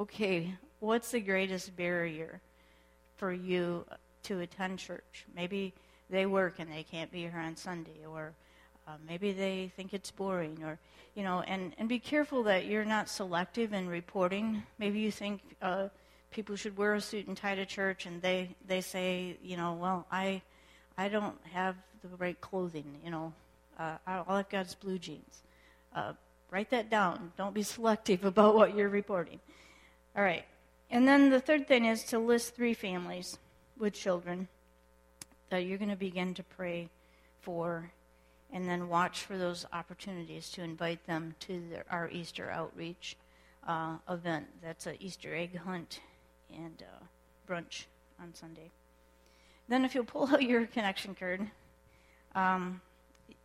okay, 0.00 0.52
what's 0.80 1.12
the 1.12 1.20
greatest 1.20 1.76
barrier 1.76 2.40
for 3.14 3.32
you 3.32 3.84
to 4.24 4.40
attend 4.40 4.80
church? 4.80 5.24
Maybe 5.36 5.72
they 6.10 6.26
work 6.26 6.58
and 6.58 6.68
they 6.68 6.82
can't 6.82 7.12
be 7.12 7.20
here 7.20 7.38
on 7.38 7.54
Sunday, 7.54 8.04
or 8.12 8.32
uh, 8.86 8.92
maybe 9.06 9.32
they 9.32 9.72
think 9.76 9.94
it's 9.94 10.10
boring, 10.10 10.62
or 10.64 10.78
you 11.14 11.22
know, 11.22 11.42
and 11.42 11.74
and 11.78 11.88
be 11.88 11.98
careful 11.98 12.42
that 12.44 12.66
you're 12.66 12.84
not 12.84 13.08
selective 13.08 13.72
in 13.72 13.88
reporting. 13.88 14.62
Maybe 14.78 15.00
you 15.00 15.10
think 15.10 15.40
uh, 15.62 15.88
people 16.30 16.56
should 16.56 16.76
wear 16.76 16.94
a 16.94 17.00
suit 17.00 17.26
and 17.26 17.36
tie 17.36 17.54
to 17.54 17.66
church, 17.66 18.06
and 18.06 18.22
they 18.22 18.54
they 18.66 18.80
say, 18.80 19.36
you 19.42 19.56
know, 19.56 19.74
well, 19.74 20.06
I 20.10 20.42
I 20.96 21.08
don't 21.08 21.36
have 21.52 21.76
the 22.02 22.16
right 22.16 22.40
clothing, 22.40 22.98
you 23.04 23.10
know, 23.10 23.32
uh, 23.78 23.96
all 24.06 24.36
I've 24.36 24.48
got 24.48 24.66
is 24.66 24.74
blue 24.74 24.98
jeans. 24.98 25.42
Uh, 25.94 26.14
write 26.50 26.70
that 26.70 26.88
down. 26.88 27.32
Don't 27.36 27.54
be 27.54 27.62
selective 27.74 28.24
about 28.24 28.54
what 28.54 28.74
you're 28.74 28.88
reporting. 28.88 29.40
All 30.16 30.22
right, 30.22 30.44
and 30.90 31.06
then 31.06 31.30
the 31.30 31.40
third 31.40 31.68
thing 31.68 31.84
is 31.84 32.04
to 32.04 32.18
list 32.18 32.56
three 32.56 32.74
families 32.74 33.38
with 33.78 33.94
children 33.94 34.48
that 35.50 35.64
you're 35.64 35.78
going 35.78 35.90
to 35.90 35.96
begin 35.96 36.34
to 36.34 36.42
pray 36.42 36.88
for 37.40 37.90
and 38.52 38.68
then 38.68 38.88
watch 38.88 39.20
for 39.20 39.38
those 39.38 39.66
opportunities 39.72 40.50
to 40.50 40.62
invite 40.62 41.06
them 41.06 41.34
to 41.40 41.62
our 41.90 42.08
Easter 42.10 42.50
outreach 42.50 43.16
uh, 43.66 43.96
event. 44.08 44.46
That's 44.62 44.86
an 44.86 44.96
Easter 45.00 45.34
egg 45.34 45.56
hunt 45.56 46.00
and 46.54 46.82
uh, 46.82 47.04
brunch 47.48 47.84
on 48.20 48.34
Sunday. 48.34 48.70
Then, 49.68 49.84
if 49.84 49.94
you'll 49.94 50.04
pull 50.04 50.28
out 50.28 50.42
your 50.42 50.66
connection 50.66 51.14
card, 51.14 51.48
um, 52.34 52.80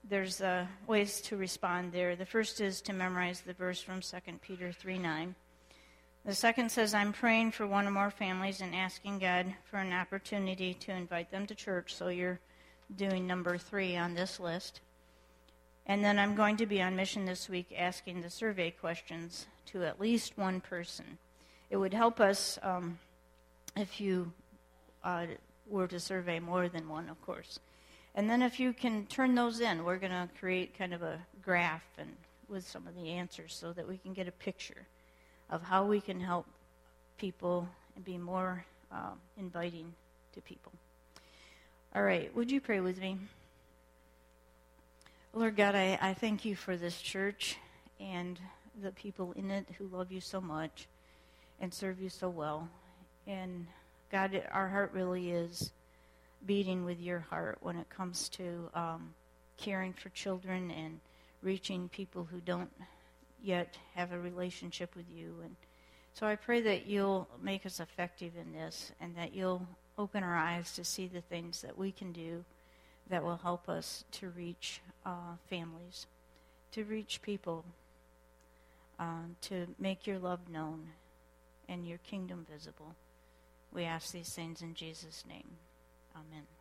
there's 0.08 0.42
uh, 0.42 0.66
ways 0.88 1.22
to 1.22 1.38
respond 1.38 1.92
there. 1.92 2.16
The 2.16 2.26
first 2.26 2.62
is 2.62 2.82
to 2.82 2.94
memorize 2.94 3.42
the 3.42 3.54
verse 3.54 3.82
from 3.82 4.02
2 4.02 4.18
Peter 4.42 4.72
3 4.72 4.98
9. 4.98 5.36
The 6.26 6.34
second 6.34 6.72
says, 6.72 6.96
I'm 6.96 7.14
praying 7.14 7.52
for 7.52 7.68
one 7.68 7.88
or 7.88 7.92
more 7.92 8.10
families 8.10 8.62
and 8.62 8.74
asking 8.74 9.20
God 9.20 9.54
for 9.70 9.78
an 9.78 9.94
opportunity 9.94 10.74
to 10.74 10.92
invite 10.92 11.30
them 11.30 11.46
to 11.46 11.54
church. 11.54 11.94
So 11.94 12.08
you're 12.08 12.40
doing 12.96 13.28
number 13.28 13.60
three 13.60 13.96
on 13.96 14.16
this 14.16 14.40
list. 14.40 14.82
And 15.88 16.04
then 16.04 16.18
I'm 16.18 16.36
going 16.36 16.58
to 16.58 16.66
be 16.66 16.82
on 16.82 16.96
mission 16.96 17.26
this 17.26 17.48
week 17.48 17.74
asking 17.78 18.22
the 18.22 18.30
survey 18.30 18.72
questions 18.72 19.46
to 19.68 19.84
at 19.84 20.02
least 20.02 20.38
one 20.38 20.60
person. 20.60 21.18
It 21.70 21.78
would 21.78 21.94
help 21.94 22.20
us 22.20 22.58
um, 22.64 22.98
if 23.76 24.02
you 24.02 24.32
uh, 25.04 25.28
were 25.68 25.88
to 25.88 26.00
survey 26.00 26.40
more 26.40 26.68
than 26.70 26.90
one, 26.90 27.10
of 27.10 27.22
course. 27.22 27.60
And 28.16 28.30
then 28.30 28.42
if 28.42 28.60
you 28.60 28.74
can 28.74 29.06
turn 29.06 29.36
those 29.36 29.60
in, 29.60 29.84
we're 29.84 29.98
going 29.98 30.12
to 30.12 30.30
create 30.40 30.78
kind 30.78 30.94
of 30.94 31.04
a 31.04 31.20
graph 31.44 31.84
and 31.98 32.10
with 32.48 32.68
some 32.68 32.88
of 32.88 32.96
the 32.96 33.10
answers 33.10 33.54
so 33.54 33.74
that 33.74 33.88
we 33.88 33.98
can 33.98 34.14
get 34.14 34.28
a 34.28 34.32
picture 34.32 34.88
of 35.50 35.62
how 35.64 35.86
we 35.86 36.00
can 36.00 36.20
help 36.20 36.46
people 37.18 37.68
and 37.96 38.06
be 38.06 38.18
more 38.18 38.66
um, 38.92 39.20
inviting 39.38 39.94
to 40.34 40.42
people. 40.42 40.72
All 41.94 42.04
right, 42.04 42.34
would 42.36 42.52
you 42.52 42.62
pray 42.62 42.80
with 42.80 43.00
me? 43.00 43.18
Lord 45.38 45.58
God, 45.58 45.76
I, 45.76 46.00
I 46.02 46.14
thank 46.14 46.46
you 46.46 46.56
for 46.56 46.78
this 46.78 47.02
church 47.02 47.58
and 48.00 48.40
the 48.82 48.92
people 48.92 49.34
in 49.34 49.52
it 49.52 49.66
who 49.78 49.86
love 49.88 50.10
you 50.10 50.22
so 50.22 50.40
much 50.40 50.88
and 51.60 51.74
serve 51.74 52.00
you 52.00 52.08
so 52.08 52.30
well. 52.30 52.70
And 53.28 53.68
God, 54.10 54.42
our 54.54 54.70
heart 54.70 54.92
really 54.94 55.32
is 55.32 55.74
beating 56.46 56.86
with 56.86 57.02
your 57.02 57.20
heart 57.20 57.58
when 57.60 57.76
it 57.76 57.90
comes 57.90 58.30
to 58.30 58.70
um, 58.74 59.14
caring 59.58 59.92
for 59.92 60.08
children 60.08 60.72
and 60.72 61.02
reaching 61.42 61.90
people 61.90 62.30
who 62.32 62.40
don't 62.40 62.72
yet 63.44 63.78
have 63.94 64.14
a 64.14 64.20
relationship 64.20 64.96
with 64.96 65.12
you. 65.14 65.36
And 65.44 65.58
so 66.14 66.26
I 66.26 66.38
pray 66.38 66.62
that 66.62 66.86
you'll 66.86 67.28
make 67.44 67.66
us 67.66 67.82
effective 67.82 68.32
in 68.40 68.54
this 68.54 68.94
and 69.02 69.14
that 69.18 69.36
you'll 69.36 69.68
open 69.98 70.24
our 70.24 70.38
eyes 70.38 70.72
to 70.76 70.86
see 70.86 71.08
the 71.08 71.20
things 71.20 71.62
that 71.62 71.78
we 71.78 71.92
can 71.92 72.14
do 72.14 72.46
that 73.10 73.22
will 73.22 73.36
help 73.36 73.68
us 73.68 74.06
to 74.14 74.30
reach 74.30 74.80
uh, 75.06 75.36
families, 75.50 76.08
to 76.72 76.84
reach 76.84 77.22
people, 77.22 77.64
uh, 79.00 79.28
to 79.42 79.68
make 79.80 80.08
your 80.08 80.20
love 80.20 80.50
known 80.50 80.88
and 81.68 81.88
your 81.88 82.00
kingdom 82.00 82.46
visible. 82.52 82.96
We 83.74 83.84
ask 83.84 84.12
these 84.12 84.30
things 84.30 84.62
in 84.62 84.74
Jesus' 84.74 85.24
name. 85.28 85.58
Amen. 86.16 86.55